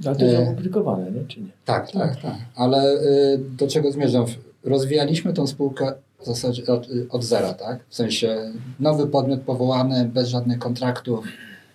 Ale 0.07 0.16
to 0.16 0.25
jest 0.25 0.37
E. 0.37 0.50
opublikowane, 0.50 1.11
nie? 1.11 1.25
czy 1.25 1.40
nie? 1.40 1.49
Tak, 1.64 1.90
tak, 1.90 2.23
tak. 2.23 2.37
Ale 2.54 2.95
y, 2.95 3.38
do 3.59 3.66
czego 3.69 3.92
zmierzam? 3.92 4.25
Rozwijaliśmy 4.64 5.33
tą 5.33 5.47
spółkę 5.47 5.92
w 6.21 6.25
zasadzie 6.25 6.66
od, 6.66 6.88
od 7.11 7.25
zera, 7.25 7.54
tak? 7.54 7.85
W 7.88 7.95
sensie 7.95 8.52
nowy 8.80 9.07
podmiot 9.07 9.40
powołany, 9.40 10.11
bez 10.14 10.28
żadnych 10.28 10.59
kontraktów, 10.59 11.26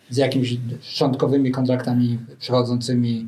z 0.10 0.18
jakimiś 0.18 0.58
szczątkowymi 0.82 1.52
kontraktami 1.52 2.20
przychodzącymi 2.40 3.28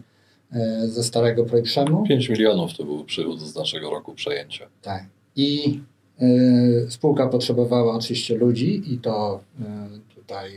y, 0.84 0.90
ze 0.90 1.04
starego 1.04 1.46
Projprzemu. 1.46 2.04
5 2.04 2.30
milionów 2.30 2.78
to 2.78 2.84
był 2.84 3.04
przychód 3.04 3.42
z 3.42 3.56
naszego 3.56 3.90
roku 3.90 4.14
przejęcia. 4.14 4.66
Tak. 4.82 5.06
I 5.36 5.80
y, 6.22 6.88
spółka 6.90 7.28
potrzebowała 7.28 7.96
oczywiście 7.96 8.36
ludzi 8.36 8.94
i 8.94 8.98
to 8.98 9.40
y, 9.60 9.64
tutaj 10.28 10.52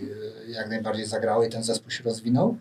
y, 0.48 0.50
jak 0.50 0.68
najbardziej 0.68 1.06
zagrało 1.06 1.44
i 1.44 1.50
ten 1.50 1.62
zespół 1.62 1.90
się 1.90 2.04
rozwinął, 2.04 2.56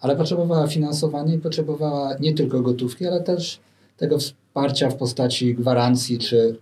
ale 0.00 0.16
potrzebowała 0.16 0.66
finansowania 0.66 1.34
i 1.34 1.38
potrzebowała 1.38 2.16
nie 2.20 2.34
tylko 2.34 2.60
gotówki, 2.60 3.06
ale 3.06 3.20
też 3.20 3.60
tego 3.96 4.18
wsparcia 4.18 4.90
w 4.90 4.96
postaci 4.96 5.54
gwarancji 5.54 6.18
czy 6.18 6.56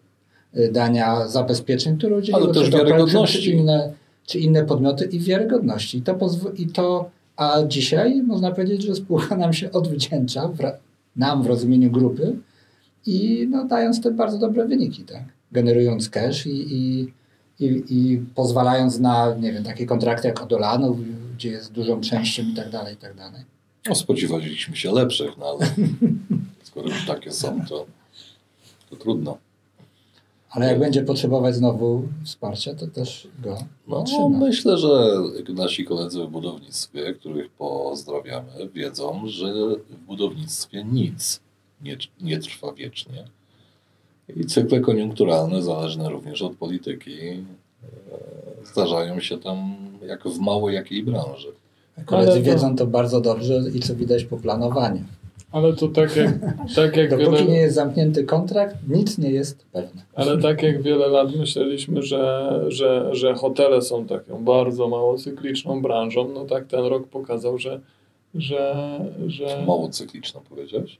y, 0.56 0.72
dania 0.72 1.28
zabezpieczeń, 1.28 1.98
które 1.98 2.16
udzieliły 2.16 2.44
Ale 2.44 2.54
też 2.54 2.70
wiarygodności. 2.70 3.42
Czy 3.42 3.50
inne, 3.50 3.92
czy 4.26 4.38
inne 4.38 4.64
podmioty 4.64 5.04
i 5.04 5.18
wiarygodności. 5.18 5.98
I 5.98 6.02
to, 6.02 6.14
pozw- 6.14 6.60
i 6.60 6.66
to 6.66 7.10
a 7.36 7.62
dzisiaj 7.68 8.22
można 8.22 8.50
powiedzieć, 8.50 8.82
że 8.82 8.94
spółka 8.94 9.36
nam 9.36 9.52
się 9.52 9.72
odwdzięcza, 9.72 10.48
w, 10.48 10.58
nam 11.16 11.42
w 11.42 11.46
rozumieniu 11.46 11.90
grupy, 11.90 12.36
i 13.06 13.46
no, 13.50 13.64
dając 13.64 14.00
te 14.00 14.10
bardzo 14.10 14.38
dobre 14.38 14.68
wyniki, 14.68 15.02
tak? 15.02 15.22
Generując 15.52 16.10
cash 16.10 16.46
i, 16.46 16.74
i, 16.74 17.12
i, 17.60 17.82
i 17.90 18.18
pozwalając 18.34 18.98
na, 18.98 19.34
nie 19.34 19.52
wiem, 19.52 19.64
takie 19.64 19.86
kontrakty 19.86 20.28
jak 20.28 20.42
od 20.42 20.52
Olanów, 20.52 20.98
gdzie 21.36 21.48
jest 21.48 21.72
dużą 21.72 22.00
częścią 22.00 22.42
i 22.42 22.54
tak 22.54 22.70
dalej, 22.70 22.94
i 22.94 22.96
tak 22.96 23.14
dalej. 23.16 23.42
No, 23.88 23.94
spodziewaliśmy 23.94 24.76
się 24.76 24.92
lepszych, 24.92 25.38
no 25.38 25.46
ale 25.46 25.66
skoro 26.62 26.88
już 26.88 27.06
takie 27.06 27.32
są, 27.32 27.66
to, 27.68 27.86
to 28.90 28.96
trudno. 28.96 29.38
Ale 30.50 30.66
jak 30.66 30.78
będzie 30.78 31.02
potrzebować 31.02 31.54
znowu 31.54 32.08
wsparcia, 32.24 32.74
to 32.74 32.86
też 32.86 33.28
go 33.42 33.58
No, 33.88 33.96
otrzyma. 33.96 34.28
myślę, 34.28 34.78
że 34.78 35.14
nasi 35.48 35.84
koledzy 35.84 36.24
w 36.24 36.30
budownictwie, 36.30 37.14
których 37.14 37.50
pozdrawiamy, 37.50 38.68
wiedzą, 38.74 39.22
że 39.26 39.52
w 39.90 39.96
budownictwie 40.06 40.84
nic 40.84 41.40
nie, 41.82 41.96
nie 42.20 42.38
trwa 42.38 42.72
wiecznie. 42.72 43.24
I 44.36 44.44
cykle 44.44 44.80
koniunkturalne, 44.80 45.62
zależne 45.62 46.08
również 46.08 46.42
od 46.42 46.56
polityki, 46.56 47.18
e, 47.20 47.36
zdarzają 48.64 49.20
się 49.20 49.38
tam 49.38 49.74
jak 50.06 50.24
w 50.24 50.38
mało 50.38 50.70
jakiej 50.70 51.02
branży. 51.02 51.48
Koledzy 52.06 52.32
to- 52.38 52.42
wiedzą 52.42 52.76
to 52.76 52.86
bardzo 52.86 53.20
dobrze 53.20 53.62
i 53.74 53.80
co 53.80 53.94
widać 53.94 54.24
po 54.24 54.36
planowaniu. 54.36 55.04
Ale 55.52 55.72
to 55.72 55.88
tak 55.88 56.16
jak, 56.16 56.30
tak 56.76 56.96
jak 56.96 57.10
Dopóki 57.10 57.30
wiele... 57.30 57.44
nie 57.44 57.56
jest 57.56 57.74
zamknięty 57.74 58.24
kontrakt, 58.24 58.76
nic 58.88 59.18
nie 59.18 59.30
jest 59.30 59.66
pewne. 59.72 60.02
Ale 60.14 60.38
tak 60.38 60.62
jak 60.62 60.82
wiele 60.82 61.08
lat 61.08 61.36
myśleliśmy, 61.36 62.02
że, 62.02 62.50
że, 62.68 63.08
że 63.12 63.34
hotele 63.34 63.82
są 63.82 64.06
taką 64.06 64.44
bardzo 64.44 64.88
mało 64.88 65.18
cykliczną 65.18 65.82
branżą, 65.82 66.28
no 66.34 66.44
tak 66.44 66.66
ten 66.66 66.84
rok 66.84 67.06
pokazał, 67.06 67.58
że, 67.58 67.80
że, 68.34 68.74
że 69.26 69.64
Mało 69.66 69.88
cykliczne 69.88 70.40
powiedziałeś? 70.48 70.98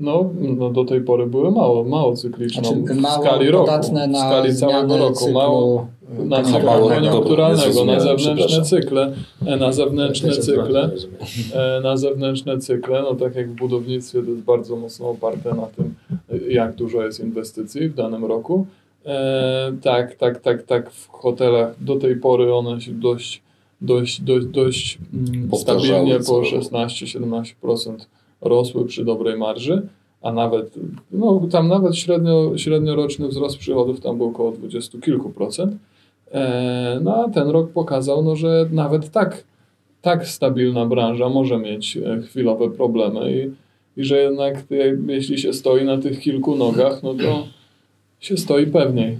No, 0.00 0.30
no 0.58 0.70
do 0.70 0.84
tej 0.84 1.00
pory 1.00 1.26
były 1.26 1.50
mało, 1.50 1.84
mało 1.84 2.16
cykliczną 2.16 2.62
Znaczy, 2.62 2.94
w 2.94 2.96
mało 3.00 3.24
skali 3.24 3.50
roku, 3.50 3.70
w 3.82 4.16
skali 4.16 4.56
całego 4.56 4.96
roku, 4.98 5.14
cyklu 5.14 5.32
mało 5.32 5.86
na 6.18 6.42
cykl 6.42 6.66
mało- 6.66 6.88
koniunkturalnego, 6.88 7.84
na 7.84 8.00
zewnętrzne 8.00 8.62
cykle, 8.62 9.12
e, 9.46 9.56
na 9.56 9.72
zewnętrzne 9.72 10.32
cykle, 10.32 10.90
e, 11.54 11.80
na 11.80 11.96
zewnętrzne 11.96 12.58
cykle, 12.58 13.02
no 13.02 13.14
tak 13.14 13.34
jak 13.34 13.50
w 13.50 13.54
budownictwie 13.54 14.22
to 14.22 14.30
jest 14.30 14.42
bardzo 14.42 14.76
mocno 14.76 15.08
oparte 15.08 15.54
na 15.54 15.66
tym, 15.66 15.94
jak 16.48 16.74
dużo 16.74 17.02
jest 17.02 17.20
inwestycji 17.20 17.88
w 17.88 17.94
danym 17.94 18.24
roku. 18.24 18.66
E, 19.06 19.72
tak, 19.82 20.14
tak, 20.14 20.40
tak, 20.40 20.62
tak 20.62 20.90
w 20.90 21.08
hotelach 21.08 21.74
do 21.84 21.96
tej 21.96 22.16
pory 22.16 22.54
one 22.54 22.80
się 22.80 22.92
dość, 22.92 23.42
dość, 23.80 24.20
dość, 24.20 24.46
dość 24.46 24.98
mm, 25.14 25.50
stabilnie 25.56 26.20
po 26.26 26.40
roku. 26.40 26.56
16-17% 26.56 28.06
rosły 28.40 28.84
przy 28.86 29.04
dobrej 29.04 29.38
marży, 29.38 29.82
a 30.22 30.32
nawet, 30.32 30.74
no 31.12 31.40
tam 31.50 31.68
nawet 31.68 31.96
średnio, 31.96 32.52
średnioroczny 32.58 33.28
wzrost 33.28 33.58
przychodów 33.58 34.00
tam 34.00 34.18
był 34.18 34.26
około 34.26 34.52
20 34.52 34.98
kilku 35.00 35.30
procent. 35.30 35.74
E, 36.32 37.00
no 37.02 37.24
a 37.24 37.28
ten 37.28 37.48
rok 37.48 37.70
pokazał, 37.70 38.22
no, 38.24 38.36
że 38.36 38.68
nawet 38.72 39.10
tak, 39.10 39.44
tak 40.02 40.26
stabilna 40.28 40.86
branża 40.86 41.28
może 41.28 41.58
mieć 41.58 41.96
e, 41.96 42.22
chwilowe 42.22 42.70
problemy 42.70 43.32
i, 43.32 43.50
i 44.00 44.04
że 44.04 44.16
jednak 44.18 44.54
e, 44.70 45.12
jeśli 45.12 45.38
się 45.38 45.52
stoi 45.52 45.84
na 45.84 45.98
tych 45.98 46.20
kilku 46.20 46.56
nogach, 46.56 47.02
no 47.02 47.14
to 47.14 47.46
się 48.20 48.36
stoi 48.36 48.66
pewniej. 48.66 49.18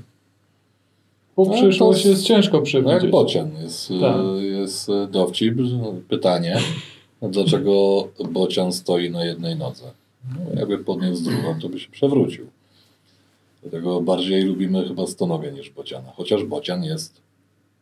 Bo 1.37 1.45
No, 1.45 1.53
przyszłość 1.53 2.05
jest- 2.07 2.25
ciężko 2.25 2.53
No 2.53 2.59
jak 2.59 2.65
przewidzieć. 2.65 3.11
bocian. 3.11 3.51
Jest, 3.63 3.89
Tak. 4.01 4.17
e, 4.39 4.43
jest 4.45 4.89
dowcip, 5.11 5.55
pytanie, 6.09 6.57
dlaczego 7.23 8.09
bocian 8.31 8.73
stoi 8.73 9.11
na 9.11 9.25
jednej 9.25 9.57
nodze? 9.57 9.91
No, 10.35 10.61
jakby 10.61 10.79
podniósł 10.79 11.25
drugą, 11.25 11.61
to 11.61 11.69
by 11.69 11.81
się 11.81 11.91
przewrócił. 11.91 12.47
Dlatego 13.63 14.01
bardziej 14.01 14.45
lubimy 14.45 14.89
chyba 14.89 15.07
stonogę 15.07 15.53
niż 15.53 15.71
bociana. 15.71 16.13
Chociaż 16.17 16.45
bocian 16.45 16.85
jest 16.85 17.21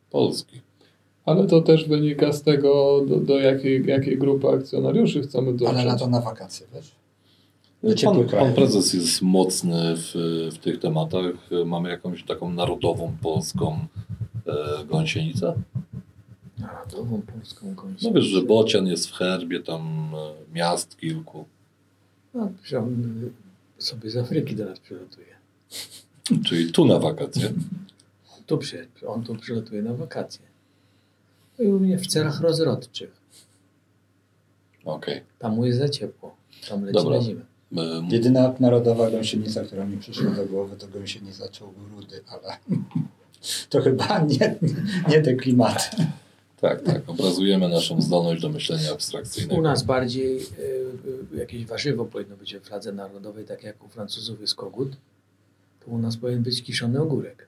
polski. 0.09 0.61
Ale 1.25 1.47
to 1.47 1.61
też 1.61 1.87
wynika 1.87 2.33
z 2.33 2.43
tego, 2.43 3.01
do, 3.07 3.15
do 3.15 3.39
jakiej, 3.39 3.85
jakiej 3.85 4.17
grupy 4.17 4.47
akcjonariuszy 4.47 5.21
chcemy 5.21 5.53
dotrzeć. 5.53 5.77
Ale 5.77 5.85
na 5.85 5.97
to 5.97 6.07
na 6.07 6.21
wakacje, 6.21 6.67
wiesz? 6.73 6.95
Pan, 8.03 8.27
pan 8.29 8.53
prezes 8.53 8.93
jest 8.93 9.21
mocny 9.21 9.95
w, 9.95 10.11
w 10.53 10.57
tych 10.57 10.79
tematach. 10.79 11.35
Mamy 11.65 11.89
jakąś 11.89 12.23
taką 12.23 12.53
narodową 12.53 13.13
polską 13.21 13.79
e, 14.47 14.85
gąsienicę? 14.85 15.53
Narodową 16.59 17.21
polską 17.21 17.67
No 17.67 17.73
gąsienicę. 17.75 18.11
wiesz, 18.19 18.25
że 18.25 18.41
bocian 18.41 18.87
jest 18.87 19.07
w 19.09 19.13
herbie 19.13 19.59
tam 19.59 20.11
e, 20.15 20.53
miast 20.55 20.97
kilku. 20.97 21.45
No, 22.33 22.51
on 22.77 23.31
sobie 23.77 24.09
z 24.09 24.17
Afryki 24.17 24.55
do 24.55 24.65
nas 24.65 24.79
przylatuje. 24.79 25.25
Czyli 26.45 26.71
tu 26.71 26.85
na 26.85 26.99
wakacje. 26.99 27.53
Tu 28.45 28.57
przy, 28.57 28.87
on 29.07 29.23
tu 29.23 29.35
przylatuje 29.35 29.81
na 29.81 29.93
wakacje. 29.93 30.45
No 31.59 31.65
I 31.65 31.67
również 31.67 32.01
w 32.01 32.07
celach 32.07 32.41
rozrodczych. 32.41 33.11
Okej. 34.85 35.21
Tam 35.39 35.55
mu 35.55 35.65
jest 35.65 35.79
za 35.79 35.89
ciepło. 35.89 36.35
Tam 36.69 36.83
leci 36.85 36.93
Dobra. 36.93 37.17
na 37.17 37.23
zimę. 37.23 37.41
E, 37.77 38.07
Jedyna 38.09 38.53
narodowa 38.59 39.11
gąsienica, 39.11 39.63
która 39.63 39.85
mi 39.85 39.97
przyszła 39.97 40.31
do 40.31 40.45
głowy, 40.45 40.75
to 40.75 40.87
gąsienica 40.87 41.49
czołgu 41.49 41.79
rudy, 41.95 42.21
ale 42.27 42.57
to 43.69 43.81
chyba 43.81 44.19
nie, 44.19 44.55
nie 45.09 45.21
te 45.21 45.33
klimaty. 45.33 46.05
Tak, 46.69 46.81
tak. 46.83 47.09
Obrazujemy 47.09 47.69
naszą 47.69 48.01
zdolność 48.01 48.41
do 48.41 48.49
myślenia 48.49 48.91
abstrakcyjnego. 48.91 49.55
U 49.55 49.63
nas 49.63 49.83
bardziej 49.83 50.37
y, 50.37 51.37
jakieś 51.37 51.65
warzywo 51.65 52.05
powinno 52.05 52.37
być 52.37 52.55
w 52.55 52.61
fladze 52.61 52.91
narodowej, 52.91 53.45
tak 53.45 53.63
jak 53.63 53.83
u 53.83 53.87
Francuzów 53.87 54.41
jest 54.41 54.55
kogut. 54.55 54.91
To 55.85 55.91
u 55.91 55.97
nas 55.97 56.17
powinien 56.17 56.43
być 56.43 56.63
kiszony 56.63 57.01
ogórek. 57.01 57.47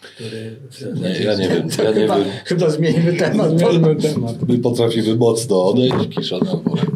Który 0.00 0.56
Nie, 1.00 1.20
ja 1.24 1.34
nie 1.34 1.48
wiem. 1.48 1.68
Ja 1.84 1.90
nie 1.90 2.00
chyba, 2.00 2.18
wiem. 2.18 2.28
chyba 2.44 2.70
zmienimy 2.70 3.12
temat. 3.12 3.50
Zmieńmy 3.58 3.96
temat. 3.96 4.48
My 4.48 4.58
potrafimy 4.58 5.16
mocno 5.16 5.64
odejść, 5.64 6.16
kiszony 6.16 6.50
ogórek. 6.50 6.90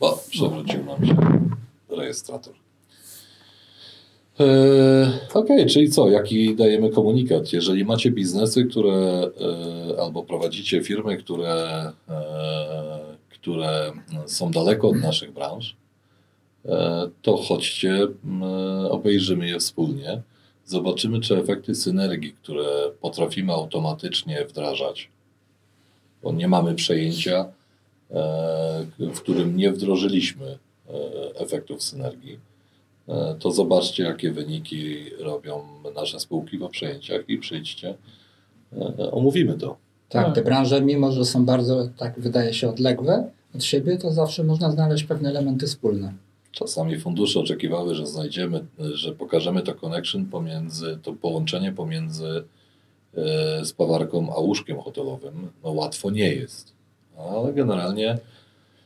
O, 0.00 0.24
przewrócił 0.30 0.84
nam 0.84 1.06
się 1.06 1.16
rejestrator. 1.88 2.54
Eee, 4.38 5.06
Okej, 5.34 5.66
czyli 5.66 5.90
co? 5.90 6.10
Jaki 6.10 6.56
dajemy 6.56 6.90
komunikat? 6.90 7.52
Jeżeli 7.52 7.84
macie 7.84 8.10
biznesy, 8.10 8.64
które 8.64 8.94
e, 9.94 10.00
albo 10.00 10.22
prowadzicie 10.22 10.82
firmy, 10.82 11.16
które, 11.16 11.92
e, 12.08 13.16
które 13.28 13.92
są 14.26 14.50
daleko 14.50 14.88
od 14.88 14.96
naszych 14.96 15.32
branż, 15.32 15.76
e, 16.64 17.08
to 17.22 17.36
chodźcie, 17.36 18.06
obejrzymy 18.90 19.48
je 19.48 19.58
wspólnie. 19.58 20.22
Zobaczymy, 20.66 21.20
czy 21.20 21.38
efekty 21.38 21.74
synergii, 21.74 22.32
które 22.32 22.64
potrafimy 23.00 23.52
automatycznie 23.52 24.44
wdrażać, 24.44 25.10
bo 26.22 26.32
nie 26.32 26.48
mamy 26.48 26.74
przejęcia, 26.74 27.52
e, 28.10 28.86
w 28.98 29.20
którym 29.20 29.56
nie 29.56 29.72
wdrożyliśmy 29.72 30.46
e, 30.46 30.58
efektów 31.38 31.82
synergii, 31.82 32.34
e, 32.34 32.53
to 33.38 33.50
zobaczcie, 33.50 34.02
jakie 34.02 34.30
wyniki 34.30 34.96
robią 35.18 35.60
nasze 35.94 36.20
spółki 36.20 36.58
po 36.58 36.68
przejęciach 36.68 37.28
i 37.28 37.38
przyjdźcie, 37.38 37.94
e, 38.72 39.10
omówimy 39.10 39.54
to. 39.54 39.76
Tak, 40.08 40.34
te 40.34 40.42
branże, 40.42 40.80
mimo 40.80 41.12
że 41.12 41.24
są 41.24 41.44
bardzo, 41.44 41.88
tak 41.96 42.20
wydaje 42.20 42.54
się, 42.54 42.68
odległe 42.68 43.30
od 43.54 43.64
siebie, 43.64 43.98
to 43.98 44.12
zawsze 44.12 44.44
można 44.44 44.70
znaleźć 44.70 45.04
pewne 45.04 45.28
elementy 45.28 45.66
wspólne. 45.66 46.12
Czasami 46.52 46.98
fundusze 46.98 47.40
oczekiwały, 47.40 47.94
że 47.94 48.06
znajdziemy, 48.06 48.64
że 48.78 49.12
pokażemy 49.12 49.62
to 49.62 49.74
connection 49.74 50.26
pomiędzy, 50.26 50.98
to 51.02 51.12
połączenie 51.12 51.72
pomiędzy 51.72 52.44
e, 53.16 53.64
spawarką 53.64 54.34
a 54.36 54.40
łóżkiem 54.40 54.80
hotelowym. 54.80 55.48
No 55.64 55.70
łatwo 55.70 56.10
nie 56.10 56.34
jest, 56.34 56.72
ale 57.18 57.52
generalnie 57.52 58.18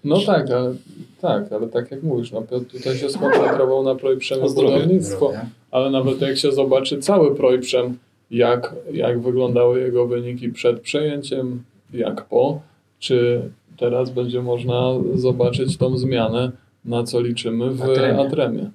No 0.05 0.21
tak, 0.21 0.51
ale 0.51 0.75
tak, 1.21 1.53
ale 1.53 1.69
tak 1.69 1.91
jak 1.91 2.03
mówisz, 2.03 2.33
no 2.33 2.43
tutaj 2.73 2.97
się 2.97 3.11
skoncentrował 3.11 3.83
na 3.83 3.95
projprzemie 3.95 4.51
budownictwo, 4.55 5.33
ale 5.71 5.91
nawet 5.91 6.21
jak 6.21 6.39
się 6.39 6.53
zobaczy 6.53 6.99
cały 6.99 7.37
projprzem, 7.37 7.99
jak, 8.31 8.75
jak 8.93 9.21
wyglądały 9.21 9.81
jego 9.81 10.07
wyniki 10.07 10.49
przed 10.49 10.81
przejęciem, 10.81 11.63
jak 11.93 12.25
po, 12.25 12.61
czy 12.99 13.43
teraz 13.77 14.11
będzie 14.11 14.43
można 14.43 14.93
zobaczyć 15.15 15.77
tą 15.77 15.99
zmianę, 15.99 16.51
na 16.85 17.05
co 17.05 17.21
liczymy 17.21 17.71
w 17.71 17.83
Atremie. 17.83 18.21
Atremie. 18.21 18.71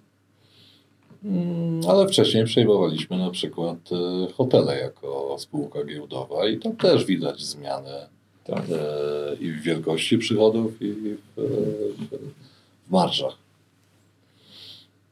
Mm, 1.26 1.82
Ale 1.88 2.08
wcześniej 2.08 2.46
przejmowaliśmy 2.46 3.18
na 3.18 3.30
przykład 3.30 3.78
e, 3.92 4.34
hotele 4.34 4.80
jako 4.80 5.36
spółka 5.40 5.84
giełdowa 5.84 6.48
i 6.48 6.60
tam 6.60 6.76
też 6.76 7.06
widać 7.06 7.42
zmianę 7.42 8.13
Tak. 8.44 8.64
e, 8.70 9.36
i 9.40 9.52
w 9.52 9.62
wielkości 9.62 10.18
przychodów, 10.18 10.82
i 10.82 10.94
w, 10.94 11.40
e, 11.40 11.42
w 12.88 12.92
marżach. 12.92 13.38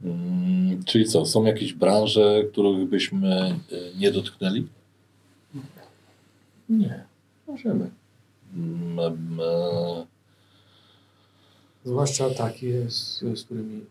Mm, 0.03 0.83
Czyli 0.83 1.05
co, 1.05 1.25
są 1.25 1.45
jakieś 1.45 1.73
branże, 1.73 2.43
których 2.51 2.89
byśmy 2.89 3.35
e, 3.37 3.57
nie 3.99 4.11
dotknęli? 4.11 4.67
Nie, 6.69 7.03
możemy. 7.47 7.89
Mm, 8.55 9.39
Zwłaszcza 11.85 12.29
takie, 12.29 12.89
z, 12.89 13.19
z 13.19 13.43
którymi 13.43 13.81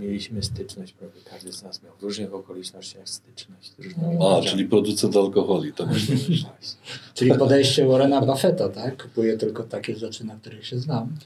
mieliśmy 0.00 0.42
styczność. 0.42 0.92
Prawie 0.92 1.20
każdy 1.30 1.52
z 1.52 1.62
nas 1.62 1.82
miał 1.82 1.92
w 1.98 2.02
różnych 2.02 2.34
okolicznościach 2.34 3.08
styczność. 3.08 3.72
A, 4.20 4.42
czyli 4.42 4.64
producent 4.64 5.16
alkoholi, 5.16 5.72
to 5.72 5.86
myślę. 5.92 6.50
Czyli 7.14 7.34
podejście 7.34 7.86
Warrena 7.86 8.20
Buffetta, 8.20 8.68
tak? 8.68 9.02
Kupuję 9.02 9.38
tylko 9.38 9.62
takie 9.62 9.96
rzeczy, 9.96 10.24
na 10.24 10.36
których 10.36 10.66
się 10.66 10.78
znam. 10.78 11.16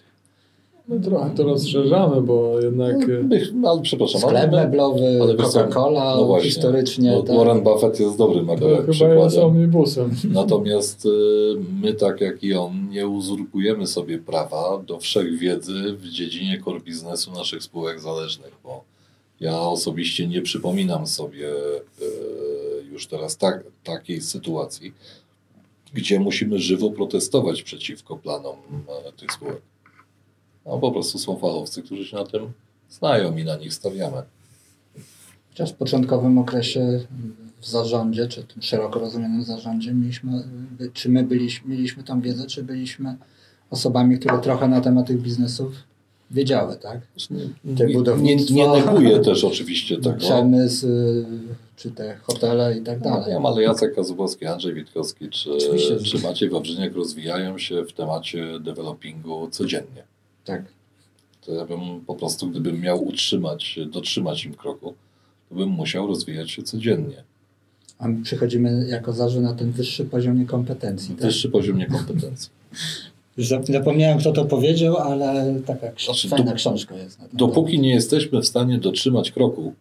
No 0.89 0.99
trochę 0.99 1.31
to 1.37 1.45
rozszerzamy, 1.45 2.21
bo 2.23 2.61
jednak 2.61 2.97
e, 3.03 3.07
My- 3.23 3.69
Ale 3.69 3.81
przepraszam, 3.83 4.21
Sklep 4.21 4.53
ale, 4.53 4.65
meblowy, 4.65 5.19
Coca-Cola 5.39 6.17
no 6.17 6.25
właśnie, 6.25 6.51
historycznie. 6.51 7.11
no, 7.11 7.23
tak. 7.23 7.37
Warren 7.37 7.61
Buffett 7.63 8.01
jest 8.01 8.19
dobrym 8.19 8.47
to 8.47 8.53
akurat 8.53 8.71
chyba 8.71 8.87
jest 8.87 8.91
przykładem. 9.01 9.45
omnibusem. 9.45 10.11
Natomiast 10.31 11.07
y, 11.07 11.09
my, 11.83 11.95
tak 11.95 12.21
jak 12.21 12.45
i 12.45 12.55
on, 12.55 12.89
nie 12.91 13.09
uzurpujemy 13.09 13.87
sobie 13.87 14.19
prawa 14.19 14.79
do 14.87 14.99
wszechwiedzy 14.99 15.93
w 15.93 16.09
dziedzinie 16.09 16.63
core 16.65 16.81
biznesu 16.81 17.33
naszych 17.33 17.63
spółek 17.63 18.01
zależnych, 18.01 18.53
bo 18.65 18.85
Ja 19.41 19.61
osobiście 19.61 20.27
nie 20.29 20.43
przypominam 20.43 21.07
sobie 21.07 21.49
e, 21.49 22.85
już 22.93 23.07
teraz 23.07 23.37
tak, 23.37 23.65
takiej 23.85 24.21
sytuacji, 24.21 24.93
gdzie 25.95 26.21
musimy 26.21 26.59
żywo 26.59 26.91
protestować 26.91 27.63
przeciwko 27.63 28.17
planom 28.17 28.57
e, 29.09 29.13
tych 29.13 29.33
spółek. 29.33 29.61
No 30.67 30.79
po 30.79 30.93
prostu 30.93 31.19
są 31.19 31.37
fachowcy, 31.37 31.83
którzy 31.83 32.05
się 32.05 32.17
na 32.17 32.25
tym 32.25 32.53
znają 32.91 33.37
i 33.37 33.45
na 33.45 33.57
nich 33.57 33.75
stawiamy. 33.75 34.23
Chociaż 35.49 35.73
w 35.73 35.75
początkowym 35.75 36.39
okresie 36.39 37.01
w 37.61 37.67
zarządzie, 37.67 38.27
czy 38.29 38.43
tym 38.43 38.63
szeroko 38.63 39.01
rozumianym 39.01 39.45
zarządzie, 39.45 39.95
mieliśmy, 39.95 40.45
czy 40.93 41.09
my 41.09 41.23
byliśmy, 41.23 41.69
mieliśmy 41.71 42.03
tą 42.03 42.21
wiedzę, 42.21 42.47
czy 42.47 42.63
byliśmy 42.63 43.17
osobami, 43.71 44.19
które 44.19 44.39
trochę 44.39 44.69
na 44.69 44.81
temat 44.81 45.07
tych 45.07 45.21
biznesów 45.23 45.73
wiedziały, 46.31 46.77
tak? 46.77 47.01
Te 47.77 47.87
Nie, 48.17 48.37
nie, 48.37 48.69
neguję 48.69 49.21
też 49.21 49.45
oczywiście 49.45 49.97
tego. 49.97 50.17
przemysł, 50.17 50.87
y, 50.87 51.25
czy 51.77 51.91
te 51.91 52.17
hotele 52.17 52.79
i 52.79 52.83
tak 52.83 53.01
dalej. 53.01 53.33
nie, 53.41 53.49
ale 53.49 53.63
Jacek 53.63 53.95
Kazubowski, 53.95 54.47
Andrzej 54.47 54.75
Witkowski 54.75 55.29
czy, 55.29 55.53
Oczywiście. 55.53 55.97
czy 55.97 56.19
Maciej 56.19 56.51
Wawrzyniak 56.51 56.95
rozwijają 56.95 57.59
się 57.59 57.85
w 57.85 57.93
temacie 57.93 58.61
developingu 58.61 59.49
codziennie. 59.51 60.05
Tak. 60.45 60.63
To 61.47 61.53
ja 61.53 61.65
bym 61.67 62.01
po 62.07 62.15
prostu, 62.15 62.49
gdybym 62.49 62.81
miał 62.81 63.05
utrzymać, 63.07 63.79
dotrzymać 63.93 64.45
im 64.45 64.55
kroku, 64.55 64.95
to 65.49 65.55
bym 65.55 65.69
musiał 65.69 66.07
rozwijać 66.07 66.51
się 66.51 66.63
codziennie. 66.63 67.23
A 67.99 68.09
my 68.09 68.23
przychodzimy 68.23 68.87
jako 68.89 69.13
zarząd 69.13 69.45
na 69.45 69.55
ten 69.55 69.71
wyższy 69.73 70.05
poziom 70.05 70.39
niekompetencji. 70.41 71.15
Tak? 71.15 71.25
Wyższy 71.27 71.49
poziom 71.49 71.79
niekompetencji. 71.79 72.51
Już 73.37 73.47
zap- 73.53 73.73
Zapomniałem, 73.73 74.19
kto 74.19 74.33
to 74.33 74.45
powiedział, 74.45 74.97
ale 74.97 75.61
taka 75.67 75.87
ks- 75.93 76.05
Znaczy, 76.05 76.29
fajna 76.29 76.53
dop- 76.53 76.57
książka 76.57 76.97
jest. 76.97 77.19
Dopóki 77.33 77.71
temat. 77.73 77.83
nie 77.83 77.91
jesteśmy 77.95 78.41
w 78.41 78.47
stanie 78.47 78.79
dotrzymać 78.79 79.31
kroku 79.33 79.75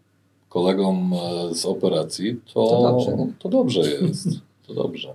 kolegom 0.50 1.14
e, 1.14 1.56
z 1.56 1.66
operacji, 1.66 2.40
to, 2.54 2.68
To 2.70 2.82
dobrze, 2.82 3.18
nie? 3.18 3.28
to 3.40 3.50
dobrze 3.50 3.80
jest. 3.82 4.28
To 4.68 4.74
dobrze. 4.74 5.14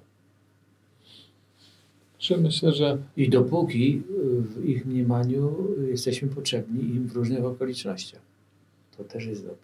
Czy 2.19 2.37
myślę, 2.37 2.73
że 2.73 2.99
I 3.17 3.29
dopóki 3.29 4.03
y, 4.11 4.41
w 4.43 4.65
ich 4.65 4.87
mniemaniu 4.87 5.57
jesteśmy 5.91 6.29
potrzebni 6.29 6.81
im 6.81 7.07
w 7.09 7.13
różnych 7.13 7.45
okolicznościach. 7.45 8.21
To 8.97 9.05
też 9.05 9.27
jest 9.27 9.43
dobre. 9.43 9.57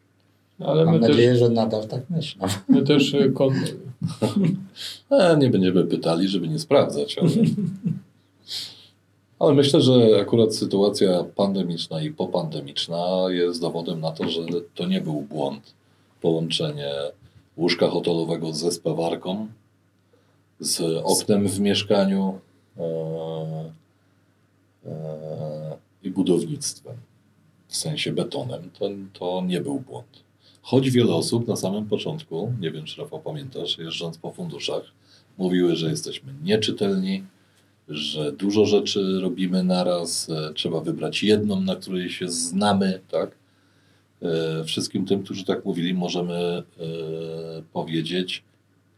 ale 0.61 0.85
Mam 0.85 0.95
my 0.95 1.01
też, 1.01 1.09
nadzieję, 1.09 1.37
że 1.37 1.49
nadal 1.49 1.89
tak 1.89 2.11
myślą. 2.11 2.47
my 2.69 2.83
też 2.83 3.15
y, 3.15 3.33
kon, 3.35 3.55
E, 5.11 5.37
nie 5.37 5.51
będziemy 5.51 5.85
pytali, 5.85 6.29
żeby 6.29 6.49
nie 6.49 6.59
sprawdzać, 6.59 7.19
ale, 7.19 7.31
ale 9.39 9.55
myślę, 9.55 9.81
że 9.81 9.93
akurat 10.21 10.55
sytuacja 10.55 11.25
pandemiczna 11.25 12.03
i 12.03 12.11
popandemiczna 12.11 13.07
jest 13.29 13.61
dowodem 13.61 14.01
na 14.01 14.11
to, 14.11 14.29
że 14.29 14.41
to 14.75 14.87
nie 14.87 15.01
był 15.01 15.21
błąd 15.21 15.75
połączenie 16.21 16.93
łóżka 17.57 17.89
hotelowego 17.89 18.53
ze 18.53 18.73
spawarką, 18.73 19.47
z 20.65 21.03
oknem 21.05 21.49
w 21.49 21.61
mieszkaniu 21.61 22.41
e, 22.77 22.83
e, 24.87 25.77
i 26.03 26.11
budownictwem, 26.11 26.97
w 27.69 27.77
sensie 27.77 28.13
betonem. 28.13 28.71
To, 28.79 28.89
to 29.13 29.43
nie 29.47 29.61
był 29.61 29.81
błąd. 29.81 30.25
Choć 30.63 30.91
wiele 30.91 31.15
osób 31.15 31.49
na 31.49 31.57
samym 31.57 31.87
początku, 31.87 32.53
nie 32.61 32.71
wiem 32.71 32.85
czy 32.85 33.01
Rafał 33.01 33.21
pamiętasz, 33.21 33.79
jeżdżąc 33.79 34.19
po 34.19 34.33
funduszach, 34.33 34.83
mówiły, 35.39 35.77
że 35.77 35.91
jesteśmy 35.91 36.35
nieczytelni, 36.43 37.25
że 37.89 38.33
dużo 38.33 38.67
rzeczy 38.67 39.21
robimy 39.21 39.65
naraz, 39.65 40.31
e, 40.31 40.53
trzeba 40.55 40.81
wybrać 40.81 41.23
jedną, 41.23 41.61
na 41.61 41.77
której 41.77 42.11
się 42.11 42.29
znamy, 42.29 43.01
tak? 43.11 43.45
Wszystkim 44.67 45.07
tym, 45.07 45.23
którzy 45.23 45.45
tak 45.45 45.65
mówili, 45.65 45.95
możemy 45.95 46.63
powiedzieć, 47.73 48.45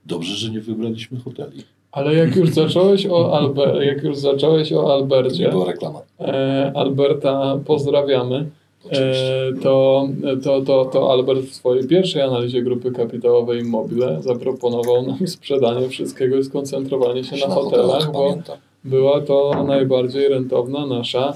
dobrze, 0.06 0.34
że 0.34 0.50
nie 0.50 0.60
wybraliśmy 0.60 1.18
hoteli. 1.20 1.62
ale 1.92 2.14
jak 2.14 2.36
już 2.36 2.50
zacząłeś 2.50 3.06
o, 3.06 3.38
Alber, 3.38 3.82
jak 3.82 4.02
już 4.02 4.16
zacząłeś 4.16 4.72
o 4.72 4.82
To 4.82 4.94
Albercie, 4.94 5.48
była 5.48 5.66
reklama, 5.66 6.00
e, 6.20 6.72
Alberta 6.74 7.58
pozdrawiamy, 7.66 8.46
e, 8.90 9.52
to, 9.62 10.08
to, 10.44 10.62
to, 10.62 10.84
to 10.84 11.12
Albert 11.12 11.40
w 11.40 11.54
swojej 11.54 11.88
pierwszej 11.88 12.22
analizie 12.22 12.62
grupy 12.62 12.92
kapitałowej 12.92 13.60
Immobile 13.60 14.22
zaproponował 14.22 15.06
nam 15.06 15.28
sprzedanie 15.28 15.88
wszystkiego 15.88 16.36
i 16.36 16.44
skoncentrowanie 16.44 17.24
się 17.24 17.48
na 17.48 17.54
hotelach, 17.54 18.12
bo 18.12 18.28
pamiętam. 18.28 18.56
była 18.84 19.20
to 19.20 19.64
najbardziej 19.66 20.28
rentowna 20.28 20.86
nasza 20.86 21.32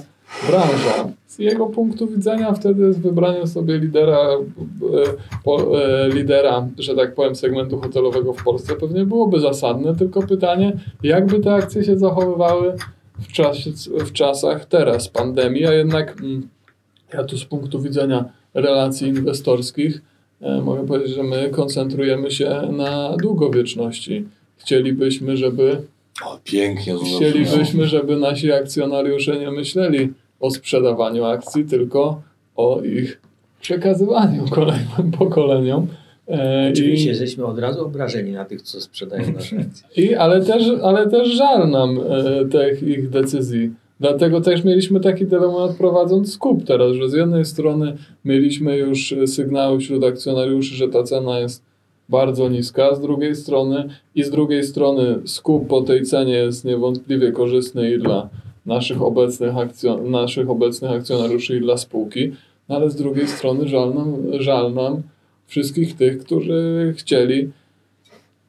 branża. 0.47 1.09
Z 1.27 1.39
jego 1.39 1.65
punktu 1.65 2.07
widzenia 2.07 2.53
wtedy 2.53 2.93
z 2.93 2.99
wybraniem 2.99 3.47
sobie 3.47 3.77
lidera, 3.77 4.17
e, 4.17 4.39
po, 5.43 5.81
e, 5.81 6.09
lidera, 6.09 6.67
że 6.77 6.95
tak 6.95 7.15
powiem, 7.15 7.35
segmentu 7.35 7.79
hotelowego 7.79 8.33
w 8.33 8.43
Polsce 8.43 8.75
pewnie 8.75 9.05
byłoby 9.05 9.39
zasadne, 9.39 9.95
tylko 9.95 10.21
pytanie, 10.21 10.73
jakby 11.03 11.39
te 11.39 11.53
akcje 11.53 11.83
się 11.83 11.99
zachowywały 11.99 12.73
w, 13.19 13.31
czasie, 13.31 13.71
w 14.05 14.11
czasach 14.11 14.65
teraz 14.65 15.07
pandemii, 15.07 15.65
a 15.65 15.73
jednak 15.73 16.19
mm, 16.19 16.47
ja 17.13 17.23
tu 17.23 17.37
z 17.37 17.45
punktu 17.45 17.81
widzenia 17.81 18.25
relacji 18.53 19.07
inwestorskich 19.07 20.01
e, 20.41 20.61
mogę 20.61 20.87
powiedzieć, 20.87 21.15
że 21.15 21.23
my 21.23 21.49
koncentrujemy 21.49 22.31
się 22.31 22.61
na 22.71 23.17
długowieczności. 23.17 24.25
Chcielibyśmy, 24.57 25.37
żeby 25.37 25.81
O, 26.25 26.39
pięknie. 26.43 26.95
Chcielibyśmy, 27.15 27.87
żeby 27.87 28.15
nasi 28.17 28.51
akcjonariusze 28.51 29.39
nie 29.39 29.51
myśleli 29.51 30.13
o 30.39 30.51
sprzedawaniu 30.51 31.25
akcji, 31.25 31.65
tylko 31.65 32.21
o 32.55 32.81
ich 32.81 33.21
przekazywaniu 33.61 34.45
kolejnym 34.59 35.11
pokoleniom. 35.17 35.87
E, 36.27 36.69
Oczywiście 36.71 37.05
i, 37.05 37.09
jesteśmy 37.09 37.45
od 37.45 37.59
razu 37.59 37.85
obrażeni 37.85 38.31
na 38.31 38.45
tych, 38.45 38.61
co 38.61 38.81
sprzedają 38.81 39.33
nasze 39.33 39.57
akcje. 39.67 40.03
i, 40.03 40.15
ale, 40.15 40.45
też, 40.45 40.63
ale 40.83 41.09
też 41.09 41.27
żal 41.29 41.69
nam 41.69 41.99
e, 42.09 42.45
tych 42.45 42.83
ich 42.83 43.09
decyzji. 43.09 43.71
Dlatego 43.99 44.41
też 44.41 44.63
mieliśmy 44.63 44.99
taki 44.99 45.25
dylemat 45.25 45.75
prowadząc 45.77 46.33
skup 46.33 46.63
teraz, 46.65 46.93
że 46.93 47.09
z 47.09 47.13
jednej 47.13 47.45
strony 47.45 47.97
mieliśmy 48.25 48.77
już 48.77 49.15
sygnały 49.25 49.79
wśród 49.79 50.03
akcjonariuszy, 50.03 50.75
że 50.75 50.87
ta 50.87 51.03
cena 51.03 51.39
jest 51.39 51.63
bardzo 52.11 52.49
niska, 52.49 52.95
z 52.95 53.01
drugiej 53.01 53.35
strony 53.35 53.89
i 54.15 54.23
z 54.23 54.29
drugiej 54.29 54.63
strony 54.63 55.19
skup 55.25 55.67
po 55.67 55.81
tej 55.81 56.05
cenie 56.05 56.33
jest 56.33 56.65
niewątpliwie 56.65 57.31
korzystny 57.31 57.91
i 57.91 57.99
dla 57.99 58.29
naszych 58.65 59.01
obecnych, 59.01 59.53
akcjon- 59.53 60.09
naszych 60.09 60.49
obecnych 60.49 60.91
akcjonariuszy 60.91 61.57
i 61.57 61.61
dla 61.61 61.77
spółki, 61.77 62.31
no 62.69 62.75
ale 62.75 62.89
z 62.89 62.95
drugiej 62.95 63.27
strony 63.27 63.67
żal 63.67 63.93
nam, 63.93 64.15
żal 64.39 64.73
nam 64.73 65.01
wszystkich 65.47 65.95
tych, 65.95 66.19
którzy 66.19 66.93
chcieli, 66.97 67.49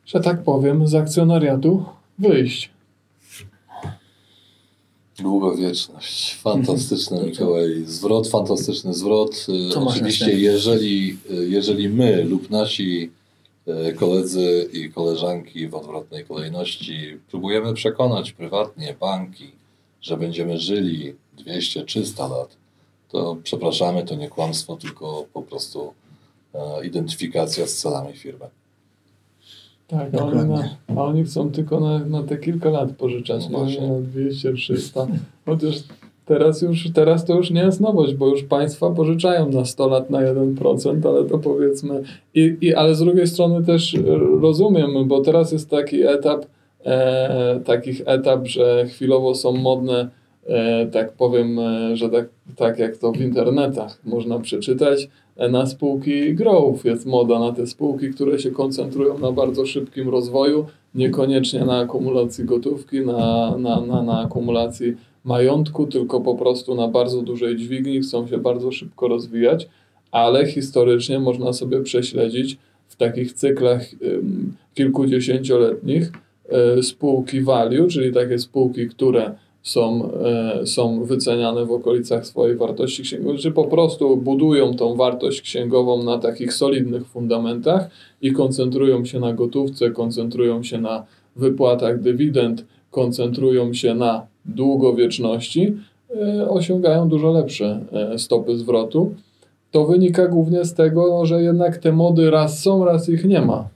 że 0.07 0.21
tak 0.21 0.43
powiem, 0.43 0.87
z 0.87 0.95
akcjonariatu 0.95 1.85
wyjść. 2.19 2.71
Długowieczność. 5.19 6.35
Fantastyczny 6.35 7.23
Mikołaj. 7.27 7.83
Zwrot, 7.87 8.29
fantastyczny 8.29 8.95
zwrot. 8.95 9.47
Oczywiście, 9.77 10.39
jeżeli, 10.39 11.17
jeżeli 11.49 11.89
my 11.89 12.25
lub 12.25 12.51
nasi 12.51 13.11
koledzy 13.97 14.69
i 14.73 14.91
koleżanki 14.91 15.69
w 15.69 15.75
odwrotnej 15.75 16.25
kolejności 16.25 17.19
próbujemy 17.31 17.75
przekonać 17.75 18.33
prywatnie 18.33 18.95
banki, 19.01 19.51
że 20.01 20.17
będziemy 20.17 20.59
żyli 20.59 21.15
200-300 21.39 22.31
lat, 22.31 22.57
to 23.09 23.37
przepraszamy, 23.43 24.05
to 24.05 24.15
nie 24.15 24.29
kłamstwo, 24.29 24.77
tylko 24.77 25.27
po 25.33 25.43
prostu 25.43 25.95
e, 26.55 26.87
identyfikacja 26.87 27.67
z 27.67 27.75
celami 27.75 28.13
firmy. 28.13 28.47
Tak, 29.89 30.15
a 30.15 30.25
oni, 30.25 30.49
na, 30.49 30.77
a 30.89 31.05
oni 31.05 31.25
chcą 31.25 31.51
tylko 31.51 31.81
na, 31.81 31.99
na 31.99 32.23
te 32.23 32.37
kilka 32.39 32.71
lat 32.71 32.93
pożyczać, 32.93 33.49
No 33.49 33.67
nie 33.67 33.81
na 33.81 34.01
200, 34.01 34.55
300. 34.55 35.07
Chociaż 35.47 35.77
teraz 36.33 36.63
już 36.63 36.91
teraz 36.95 37.25
to 37.25 37.37
już 37.37 37.51
nie 37.51 37.61
jest 37.61 37.81
nowość, 37.81 38.15
bo 38.15 38.29
już 38.29 38.43
państwa 38.43 38.91
pożyczają 38.91 39.51
na 39.51 39.65
100 39.65 39.89
lat 39.89 40.11
na 40.11 40.21
1%, 40.21 41.09
ale 41.09 41.25
to 41.25 41.39
powiedzmy. 41.39 42.03
I, 42.35 42.57
i, 42.61 42.75
ale 42.75 42.95
z 42.95 42.99
drugiej 42.99 43.27
strony 43.27 43.67
też 43.67 43.97
rozumiem, 44.41 45.09
bo 45.09 45.21
teraz 45.21 45.53
jest 45.53 45.71
taki 45.71 46.03
etap, 46.03 46.47
e, 46.85 47.61
takich 47.65 48.03
etap, 48.07 48.47
że 48.47 48.87
chwilowo 48.87 49.35
są 49.35 49.53
modne, 49.53 50.09
e, 50.47 50.87
tak 50.87 51.13
powiem, 51.13 51.59
e, 51.59 51.97
że 51.97 52.09
tak, 52.09 52.29
tak 52.57 52.79
jak 52.79 52.97
to 52.97 53.13
w 53.13 53.21
internetach 53.21 53.99
można 54.05 54.39
przeczytać, 54.39 55.09
e, 55.37 55.49
na 55.49 55.67
spółki 55.67 56.35
growth. 56.35 56.85
Jest 56.85 57.07
moda 57.07 57.39
na 57.39 57.53
te 57.53 57.67
spółki, 57.67 58.11
które 58.11 58.39
się 58.39 58.51
koncentrują 58.51 59.19
na 59.19 59.33
bardzo 59.33 59.67
szybkim 59.67 60.09
rozwoju, 60.09 60.67
niekoniecznie 60.95 61.65
na 61.65 61.79
akumulacji 61.79 62.45
gotówki, 62.45 63.01
na, 63.01 63.55
na, 63.59 63.81
na, 63.81 64.03
na 64.03 64.21
akumulacji 64.21 64.97
majątku, 65.25 65.87
tylko 65.87 66.21
po 66.21 66.35
prostu 66.35 66.75
na 66.75 66.89
bardzo 66.89 67.23
dużej 67.23 67.57
dźwigni, 67.57 68.01
chcą 68.01 68.27
się 68.27 68.39
bardzo 68.39 68.73
szybko 68.73 69.09
rozwijać, 69.09 69.69
ale 70.11 70.47
historycznie 70.47 71.19
można 71.19 71.53
sobie 71.53 71.81
prześledzić 71.81 72.59
w 72.89 72.97
takich 72.97 73.33
cyklach 73.33 73.87
kilkudziesięcioletnich 74.75 76.13
y, 76.79 76.83
spółki 76.83 77.41
value, 77.41 77.87
czyli 77.89 78.13
takie 78.13 78.39
spółki, 78.39 78.89
które 78.89 79.35
są, 79.63 80.13
e, 80.13 80.67
są 80.67 81.05
wyceniane 81.05 81.67
w 81.67 81.73
okolicach 81.73 82.27
swojej 82.27 82.57
wartości 82.57 83.03
księgowej, 83.03 83.39
czy 83.39 83.51
po 83.51 83.65
prostu 83.65 84.17
budują 84.17 84.75
tą 84.75 84.95
wartość 84.95 85.41
księgową 85.41 86.03
na 86.03 86.19
takich 86.19 86.53
solidnych 86.53 87.07
fundamentach 87.07 87.91
i 88.23 88.33
koncentrują 88.33 89.05
się 89.05 89.21
na 89.21 89.33
gotówce, 89.33 89.91
koncentrują 89.91 90.63
się 90.63 90.81
na 90.81 91.07
wypłatach 91.37 92.01
dywidend, 92.01 92.65
koncentrują 92.91 93.75
się 93.75 93.95
na 93.95 94.27
długowieczności, 94.45 95.77
e, 96.39 96.49
osiągają 96.51 97.09
dużo 97.09 97.31
lepsze 97.33 97.81
e, 97.93 98.19
stopy 98.19 98.59
zwrotu. 98.59 99.15
To 99.71 99.85
wynika 99.87 100.27
głównie 100.29 100.65
z 100.65 100.75
tego, 100.75 101.27
że 101.27 101.43
jednak 101.43 101.79
te 101.79 101.93
mody 101.93 102.31
raz 102.31 102.63
są, 102.63 102.85
raz 102.85 103.09
ich 103.09 103.25
nie 103.25 103.41
ma. 103.41 103.69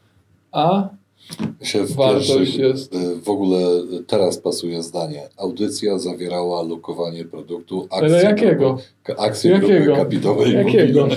A 0.52 0.88
Wartość 1.96 2.28
pierwszych- 2.30 2.58
jest- 2.58 2.94
w 3.24 3.28
ogóle 3.28 3.58
teraz 4.06 4.38
pasuje 4.38 4.82
zdanie. 4.82 5.22
Audycja 5.36 5.98
zawierała 5.98 6.62
lokowanie 6.62 7.24
produktu 7.24 7.82
akcji, 7.90 7.98
Ale 8.06 8.22
jakiego? 8.22 8.78
Grupy, 9.04 9.22
akcji 9.22 9.50
Jakiego? 9.50 9.84
grupy 9.84 10.00
kapitałowej 10.00 10.52
Jakiego? 10.54 11.08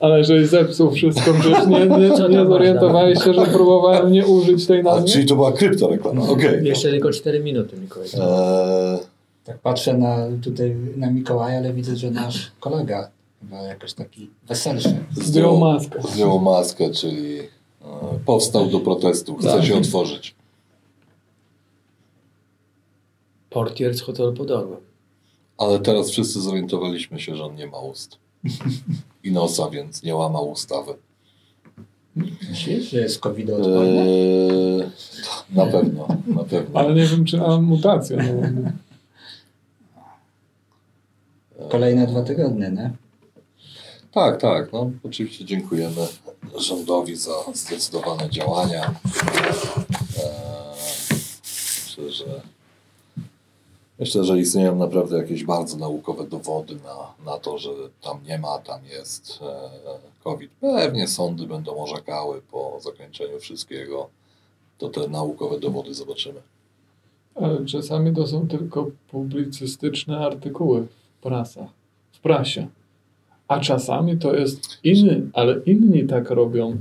Ale 0.00 0.24
żeś 0.24 0.48
zepsuł 0.48 0.90
wszystko, 0.90 1.34
przecież 1.40 1.66
nie, 1.66 1.86
nie, 1.86 2.28
nie 2.38 2.46
zorientowałeś 2.46 3.24
się, 3.24 3.34
że 3.34 3.46
próbowałem 3.46 4.12
nie 4.12 4.26
użyć 4.26 4.66
tej 4.66 4.80
A, 4.80 4.82
nazwy? 4.82 5.08
czyli 5.08 5.26
to 5.26 5.34
była 5.34 5.52
kryptoreklama, 5.52 6.28
okej. 6.28 6.64
Jeszcze 6.64 6.90
tylko 6.90 7.10
4 7.10 7.40
minuty, 7.40 7.76
Mikołaj. 7.76 8.08
Eee, 8.14 8.98
Tak 9.44 9.58
patrzę 9.58 9.94
na, 9.98 10.16
tutaj 10.44 10.76
na 10.96 11.10
Mikołaja, 11.10 11.58
ale 11.58 11.72
widzę, 11.72 11.96
że 11.96 12.10
nasz 12.10 12.52
kolega 12.60 13.10
chyba 13.40 13.62
jakoś 13.62 13.92
taki 13.92 14.30
weselszy. 14.48 14.96
Zdjął 15.14 15.58
maskę. 15.58 16.02
Zdjął 16.12 16.40
maskę, 16.40 16.90
czyli 16.90 17.38
e, 17.40 17.44
powstał 18.26 18.66
do 18.66 18.80
protestu, 18.80 19.34
chce 19.36 19.48
Tak. 19.48 19.64
się 19.64 19.76
otworzyć. 19.76 20.34
Portier 23.50 23.94
z 23.94 24.00
hotelu 24.00 24.32
pod 24.32 24.50
Orłem. 24.50 24.80
Ale 25.58 25.78
teraz 25.78 26.10
wszyscy 26.10 26.40
zorientowaliśmy 26.40 27.20
się, 27.20 27.36
że 27.36 27.44
on 27.44 27.54
nie 27.54 27.66
ma 27.66 27.78
ust. 27.78 28.16
I 29.24 29.32
nosa, 29.32 29.70
więc 29.70 30.02
nie 30.02 30.16
łamał 30.16 30.50
ustawy. 30.50 30.94
Myślisz, 32.50 32.90
że 32.90 33.00
jest 33.00 33.20
COVID-odporny? 33.20 34.00
Eee, 34.00 34.90
na 35.50 35.66
pewno, 35.66 36.08
na 36.26 36.44
pewno. 36.44 36.80
Ale 36.80 36.94
nie 36.94 37.06
wiem, 37.06 37.24
czy 37.24 37.36
mam 37.38 37.64
mutację. 37.64 38.16
No. 41.56 41.68
Kolejne 41.68 42.06
dwa 42.06 42.22
tygodnie, 42.22 42.70
nie? 42.70 42.90
Tak, 44.12 44.40
tak. 44.40 44.72
No, 44.72 44.90
oczywiście 45.04 45.44
dziękujemy 45.44 46.06
rządowi 46.58 47.16
za 47.16 47.32
zdecydowane 47.54 48.30
działania. 48.30 48.84
Eee, 48.84 48.94
myślę, 51.84 52.10
że 52.10 52.42
myślę, 54.02 54.24
że 54.24 54.38
istnieją 54.38 54.76
naprawdę 54.76 55.16
jakieś 55.16 55.44
bardzo 55.44 55.76
naukowe 55.76 56.26
dowody 56.26 56.74
na, 56.74 57.32
na 57.32 57.38
to, 57.38 57.58
że 57.58 57.70
tam 58.00 58.18
nie 58.28 58.38
ma, 58.38 58.58
tam 58.58 58.80
jest 58.92 59.38
e, 59.42 60.24
COVID. 60.24 60.50
Pewnie 60.60 61.08
sądy 61.08 61.46
będą 61.46 61.76
orzekały 61.76 62.40
po 62.50 62.78
zakończeniu 62.80 63.40
wszystkiego. 63.40 64.08
To 64.78 64.88
te 64.88 65.08
naukowe 65.08 65.60
dowody 65.60 65.94
zobaczymy. 65.94 66.40
Ale 67.34 67.64
czasami 67.66 68.14
to 68.14 68.26
są 68.26 68.48
tylko 68.48 68.90
publicystyczne 69.10 70.18
artykuły 70.18 70.86
w 71.18 71.22
prasach, 71.22 71.68
w 72.12 72.20
prasie. 72.20 72.66
A 73.48 73.60
czasami 73.60 74.18
to 74.18 74.34
jest 74.34 74.78
inny, 74.84 75.30
ale 75.32 75.60
inni 75.66 76.06
tak 76.06 76.30
robią. 76.30 76.76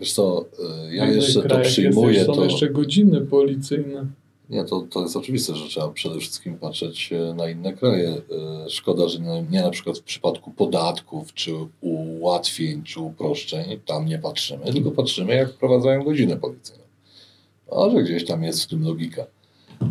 Wiesz 0.00 0.12
co, 0.12 0.44
e, 0.88 0.94
ja 0.94 1.06
jeszcze 1.06 1.42
to 1.42 1.60
przyjmuję. 1.60 2.14
Jest, 2.14 2.26
są 2.26 2.34
To... 2.34 2.44
jeszcze 2.44 2.70
godziny 2.70 3.20
policyjne. 3.20 4.06
Nie, 4.50 4.64
to, 4.64 4.80
to 4.80 5.02
jest 5.02 5.16
oczywiste, 5.16 5.56
że 5.56 5.68
trzeba 5.68 5.88
przede 5.88 6.20
wszystkim 6.20 6.58
patrzeć 6.58 7.12
e, 7.12 7.34
na 7.34 7.50
inne 7.50 7.72
kraje. 7.72 8.08
E, 8.08 8.70
Szkoda, 8.70 9.08
że 9.08 9.18
nie, 9.20 9.42
nie 9.50 9.62
na 9.62 9.70
przykład 9.70 9.98
w 9.98 10.02
przypadku 10.02 10.50
podatków, 10.50 11.34
czy 11.34 11.52
ułatwień, 11.80 12.82
czy 12.82 13.00
uproszczeń, 13.00 13.80
tam 13.86 14.06
nie 14.06 14.18
patrzymy, 14.18 14.72
tylko 14.72 14.90
patrzymy, 14.90 15.34
jak 15.34 15.52
wprowadzają 15.52 16.04
godzinę 16.04 16.36
policyjną. 16.36 16.84
Może 17.72 18.02
gdzieś 18.02 18.24
tam 18.24 18.42
jest 18.42 18.62
w 18.62 18.66
tym 18.66 18.84
logika. 18.84 19.26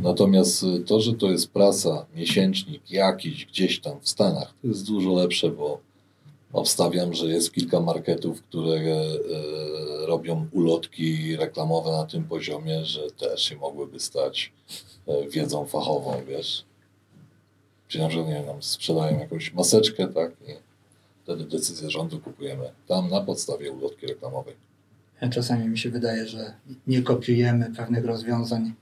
Natomiast 0.02 0.64
e, 0.64 0.80
to, 0.80 1.02
że 1.02 1.14
to 1.14 1.32
jest 1.32 1.52
prasa, 1.52 2.06
miesięcznik 2.16 2.92
jakiś 2.92 3.46
gdzieś 3.46 3.80
tam 3.80 4.00
w 4.02 4.10
Stanach, 4.10 4.54
to 4.62 4.68
jest 4.68 4.88
dużo 4.88 5.14
lepsze, 5.14 5.50
bo 5.50 5.80
obstawiam, 6.54 7.14
że 7.14 7.26
jest 7.28 7.54
kilka 7.54 7.80
marketów, 7.80 8.44
które 8.44 8.82
robią 10.06 10.48
ulotki 10.52 11.36
reklamowe 11.36 11.92
na 11.92 12.06
tym 12.06 12.24
poziomie, 12.24 12.86
że 12.86 13.12
też 13.12 13.42
się 13.42 13.56
mogłyby 13.56 14.00
stać 14.00 14.54
e, 15.08 15.30
wiedzą 15.30 15.66
fachową, 15.66 16.24
wiesz. 16.28 16.66
Czyli 17.88 18.04
na 18.04 18.10
przykład, 18.10 18.30
nie 18.30 18.34
wiem, 18.34 18.46
nam 18.46 18.64
sprzedają 18.64 19.20
jakąś 19.20 19.54
maseczkę, 19.54 20.08
tak, 20.08 20.32
i 20.32 20.52
wtedy 21.24 21.46
decyzję 21.46 21.90
rządu 21.90 22.20
kupujemy 22.20 22.72
tam 22.88 23.10
na 23.10 23.22
podstawie 23.22 23.72
ulotki 23.72 24.08
reklamowej. 24.08 24.56
Czasami 25.32 25.68
mi 25.68 25.78
się 25.78 25.90
wydaje, 25.90 26.28
że 26.28 26.54
nie 26.88 27.02
kopiujemy 27.02 27.72
pewnych 27.78 28.06
rozwiązań 28.06 28.74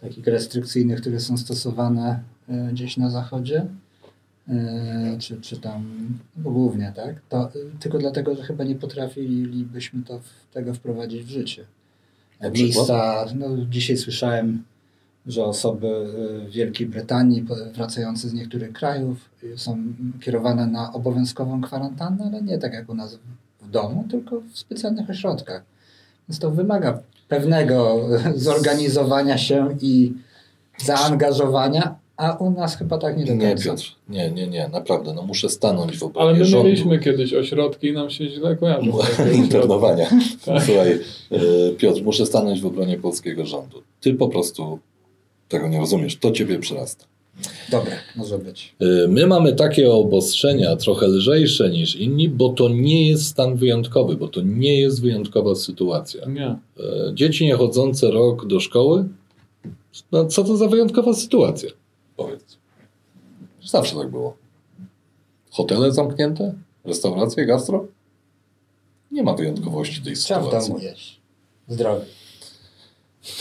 takich 0.00 0.26
restrykcyjnych, 0.26 1.00
które 1.00 1.20
są 1.20 1.38
stosowane 1.38 2.22
e, 2.48 2.68
gdzieś 2.72 2.96
na 2.96 3.10
zachodzie, 3.10 3.66
czy, 5.18 5.40
czy 5.40 5.60
tam 5.60 6.08
no 6.36 6.50
głównie, 6.50 6.92
tak? 6.96 7.14
To, 7.28 7.44
e, 7.44 7.50
tylko 7.80 7.98
dlatego, 7.98 8.34
że 8.34 8.42
chyba 8.42 8.64
nie 8.64 8.74
potrafilibyśmy 8.74 10.02
to, 10.02 10.20
tego 10.52 10.74
wprowadzić 10.74 11.22
w 11.22 11.28
życie. 11.28 11.64
Na 12.40 12.50
Miejsca, 12.50 13.26
no 13.34 13.46
dzisiaj 13.70 13.96
słyszałem, 13.96 14.62
że 15.26 15.44
osoby 15.44 15.86
e, 15.86 16.48
w 16.48 16.50
Wielkiej 16.50 16.86
Brytanii 16.86 17.44
wracające 17.74 18.28
z 18.28 18.34
niektórych 18.34 18.72
krajów 18.72 19.30
e, 19.54 19.58
są 19.58 19.78
kierowane 20.20 20.66
na 20.66 20.92
obowiązkową 20.92 21.60
kwarantannę, 21.60 22.24
ale 22.24 22.42
nie 22.42 22.58
tak 22.58 22.72
jak 22.72 22.88
u 22.88 22.94
nas 22.94 23.18
w 23.62 23.70
domu, 23.70 24.04
tylko 24.10 24.40
w 24.40 24.58
specjalnych 24.58 25.10
ośrodkach. 25.10 25.62
Więc 26.28 26.38
to 26.38 26.50
wymaga 26.50 26.98
pewnego 27.28 28.08
zorganizowania 28.34 29.38
się 29.38 29.76
i 29.80 30.12
zaangażowania, 30.78 31.96
a 32.16 32.32
u 32.36 32.50
nas 32.50 32.76
chyba 32.76 32.98
tak 32.98 33.18
nie 33.18 33.24
do 33.24 33.34
Nie. 33.34 33.54
Piotr, 33.64 33.84
nie, 34.08 34.30
nie, 34.30 34.46
nie, 34.46 34.68
naprawdę, 34.68 35.14
no 35.14 35.22
muszę 35.22 35.48
stanąć 35.48 35.98
w 35.98 36.02
obronie 36.02 36.28
Ale 36.28 36.38
my 36.38 36.44
rządu. 36.44 36.68
mieliśmy 36.68 36.98
kiedyś 36.98 37.34
ośrodki 37.34 37.86
i 37.86 37.92
nam 37.92 38.10
się 38.10 38.28
źle 38.28 38.56
kojarzy. 38.56 38.90
internowania. 39.34 40.06
Tak. 40.44 40.62
Słuchaj, 40.64 40.92
e, 41.32 41.38
Piotr, 41.78 42.02
muszę 42.02 42.26
stanąć 42.26 42.60
w 42.60 42.66
obronie 42.66 42.98
polskiego 42.98 43.46
rządu. 43.46 43.82
Ty 44.00 44.14
po 44.14 44.28
prostu 44.28 44.78
tego 45.48 45.68
nie 45.68 45.78
rozumiesz, 45.78 46.16
to 46.16 46.30
ciebie 46.30 46.58
przyrasta. 46.58 47.04
Dobre, 47.70 47.92
może 48.16 48.38
być. 48.38 48.74
Y, 48.82 49.08
My 49.08 49.26
mamy 49.26 49.52
takie 49.52 49.92
obostrzenia 49.92 50.76
trochę 50.76 51.06
lżejsze 51.08 51.70
niż 51.70 51.96
inni, 51.96 52.28
bo 52.28 52.48
to 52.48 52.68
nie 52.68 53.08
jest 53.08 53.26
stan 53.26 53.56
wyjątkowy, 53.56 54.16
bo 54.16 54.28
to 54.28 54.40
nie 54.42 54.80
jest 54.80 55.02
wyjątkowa 55.02 55.54
sytuacja. 55.54 56.26
Nie. 56.28 56.56
Y, 57.10 57.14
Dzieci 57.14 57.44
nie 57.46 57.54
chodzące 57.54 58.10
rok 58.10 58.46
do 58.46 58.60
szkoły, 58.60 59.04
no 60.12 60.24
co 60.26 60.44
to 60.44 60.56
za 60.56 60.68
wyjątkowa 60.68 61.14
sytuacja? 61.14 61.70
Powiedz. 62.16 62.58
Zawsze 63.64 63.96
tak 63.96 64.10
było. 64.10 64.36
Hotele 65.50 65.92
zamknięte? 65.92 66.54
Restauracje, 66.84 67.46
gastro? 67.46 67.86
Nie 69.10 69.22
ma 69.22 69.34
wyjątkowości 69.34 70.02
tej 70.02 70.14
Trzeba 70.14 70.44
sytuacji. 70.44 70.74
jeść. 70.84 71.20
Zdrowie. 71.68 72.04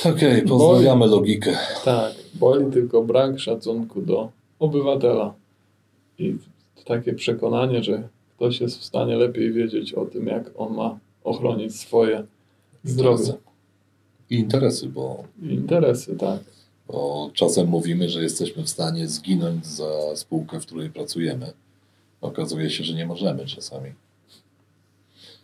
Okej, 0.06 0.42
pozdrawiamy 0.42 1.08
logikę. 1.08 1.58
Tak, 1.86 2.14
boli 2.34 2.72
tylko 2.72 3.04
brak 3.04 3.40
szacunku 3.40 4.02
do 4.02 4.30
obywatela. 4.60 5.34
I 6.20 6.38
takie 6.86 7.14
przekonanie, 7.14 7.84
że 7.84 8.08
ktoś 8.36 8.62
jest 8.62 8.80
w 8.80 8.86
stanie 8.86 9.16
lepiej 9.16 9.54
wiedzieć 9.54 9.94
o 9.94 10.06
tym, 10.06 10.28
jak 10.28 10.52
on 10.58 10.74
ma 10.74 11.00
ochronić 11.24 11.76
swoje 11.80 12.24
zdrowie 12.84 13.24
Interesy. 13.24 13.38
I 14.30 14.36
interesy, 14.36 14.90
bo 14.90 15.24
i 15.44 15.46
interesy, 15.54 16.16
tak. 16.16 16.40
Bo 16.88 17.32
czasem 17.34 17.68
mówimy, 17.68 18.10
że 18.10 18.24
jesteśmy 18.24 18.64
w 18.64 18.70
stanie 18.70 19.08
zginąć 19.08 19.66
za 19.66 20.16
spółkę, 20.16 20.60
w 20.60 20.66
której 20.66 20.90
pracujemy. 20.90 21.54
Okazuje 22.22 22.70
się, 22.70 22.84
że 22.84 22.94
nie 22.94 23.06
możemy 23.06 23.46
czasami. 23.46 23.94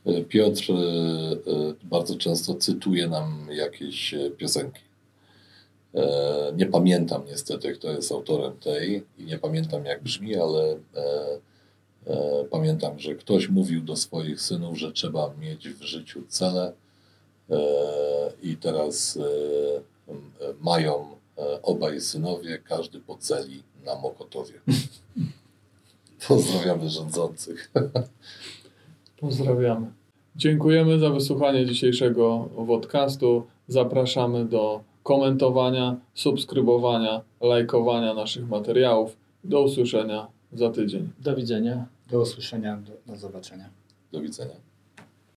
E, 0.06 0.21
Piotr 0.21 0.71
e, 0.71 0.75
e, 0.75 1.73
bardzo 1.84 2.15
często 2.15 2.56
cytuje 2.56 3.08
nam 3.08 3.47
jakieś 3.51 4.15
piosenki. 4.38 4.82
Nie 6.58 6.65
pamiętam 6.65 7.21
niestety, 7.27 7.73
kto 7.73 7.91
jest 7.91 8.12
autorem 8.12 8.58
tej 8.58 9.04
i 9.17 9.23
nie 9.23 9.38
pamiętam 9.38 9.86
jak 9.86 10.04
brzmi, 10.04 10.36
ale 10.36 10.77
pamiętam, 12.51 12.99
że 12.99 13.15
ktoś 13.15 13.49
mówił 13.49 13.82
do 13.82 13.95
swoich 13.95 14.41
synów, 14.41 14.77
że 14.77 14.91
trzeba 14.91 15.34
mieć 15.39 15.69
w 15.69 15.82
życiu 15.82 16.23
cele 16.27 16.73
i 18.43 18.58
teraz 18.58 19.19
mają 20.62 21.08
obaj 21.62 22.01
synowie, 22.01 22.58
każdy 22.58 22.99
po 22.99 23.17
celi 23.17 23.63
na 23.86 23.95
Mokotowie. 23.95 24.54
Pozdrawiamy 26.27 26.89
rządzących. 26.89 27.71
Pozdrawiamy. 29.19 29.91
Dziękujemy 30.36 30.99
za 30.99 31.10
wysłuchanie 31.10 31.65
dzisiejszego 31.65 32.49
podcastu. 32.67 33.43
Zapraszamy 33.67 34.45
do 34.45 34.82
komentowania, 35.04 35.95
subskrybowania, 36.13 37.21
lajkowania 37.41 38.13
naszych 38.13 38.47
materiałów. 38.47 39.17
Do 39.43 39.62
usłyszenia 39.62 40.27
za 40.54 40.69
tydzień. 40.69 41.10
Do 41.19 41.36
widzenia. 41.36 41.86
Do 42.12 42.21
usłyszenia, 42.21 42.77
do, 42.77 43.13
do 43.13 43.19
zobaczenia. 43.19 43.69
Do 44.12 44.21
widzenia. 44.21 44.70